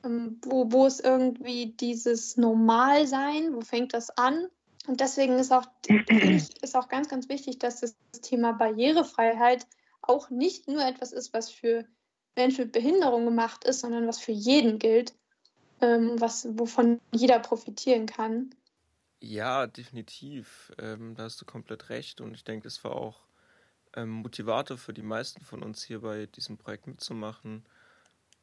ähm, 0.04 0.40
wo, 0.42 0.70
wo 0.72 0.86
ist 0.86 1.04
irgendwie 1.04 1.66
dieses 1.72 2.36
Normalsein, 2.36 3.54
wo 3.54 3.60
fängt 3.60 3.94
das 3.94 4.10
an? 4.10 4.46
Und 4.86 5.00
deswegen 5.00 5.38
ist 5.38 5.52
auch, 5.52 5.66
ist 6.62 6.76
auch 6.76 6.88
ganz, 6.88 7.08
ganz 7.08 7.28
wichtig, 7.28 7.58
dass 7.58 7.80
das 7.80 7.94
Thema 8.22 8.52
Barrierefreiheit 8.52 9.66
auch 10.02 10.30
nicht 10.30 10.68
nur 10.68 10.84
etwas 10.84 11.12
ist, 11.12 11.34
was 11.34 11.50
für 11.50 11.84
Menschen 12.36 12.64
mit 12.64 12.72
Behinderung 12.72 13.24
gemacht 13.24 13.64
ist, 13.64 13.80
sondern 13.80 14.06
was 14.06 14.18
für 14.18 14.32
jeden 14.32 14.78
gilt, 14.78 15.14
ähm, 15.80 16.20
was, 16.20 16.48
wovon 16.58 17.00
jeder 17.12 17.38
profitieren 17.38 18.06
kann. 18.06 18.54
Ja, 19.20 19.66
definitiv. 19.66 20.72
Ähm, 20.78 21.14
da 21.14 21.24
hast 21.24 21.40
du 21.40 21.44
komplett 21.44 21.90
recht. 21.90 22.20
Und 22.20 22.34
ich 22.34 22.44
denke, 22.44 22.64
das 22.64 22.82
war 22.84 22.92
auch 22.92 23.20
ähm, 23.96 24.11
Motivator 24.11 24.79
für 24.79 24.92
die 24.92 25.03
meisten 25.03 25.44
von 25.44 25.62
uns 25.62 25.83
hier 25.83 26.00
bei 26.00 26.26
diesem 26.26 26.57
Projekt 26.57 26.87
mitzumachen. 26.87 27.64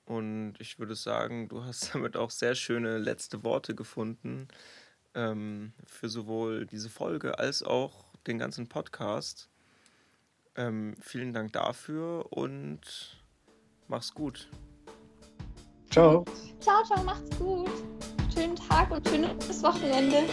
Und 0.05 0.55
ich 0.59 0.79
würde 0.79 0.95
sagen, 0.95 1.49
du 1.49 1.63
hast 1.63 1.89
damit 1.93 2.17
auch 2.17 2.31
sehr 2.31 2.55
schöne 2.55 2.97
letzte 2.97 3.43
Worte 3.43 3.75
gefunden 3.75 4.47
ähm, 5.13 5.73
für 5.85 6.09
sowohl 6.09 6.65
diese 6.65 6.89
Folge 6.89 7.39
als 7.39 7.63
auch 7.63 8.05
den 8.25 8.37
ganzen 8.37 8.67
Podcast. 8.67 9.49
Ähm, 10.55 10.95
vielen 11.01 11.33
Dank 11.33 11.53
dafür 11.53 12.31
und 12.31 13.17
mach's 13.87 14.13
gut. 14.13 14.49
Ciao. 15.89 16.25
Ciao, 16.59 16.83
ciao, 16.83 17.03
macht's 17.03 17.37
gut 17.37 17.69
schönen 18.37 18.55
Tag 18.55 18.91
und 18.91 19.07
schönes 19.07 19.63
Wochenende. 19.63 20.27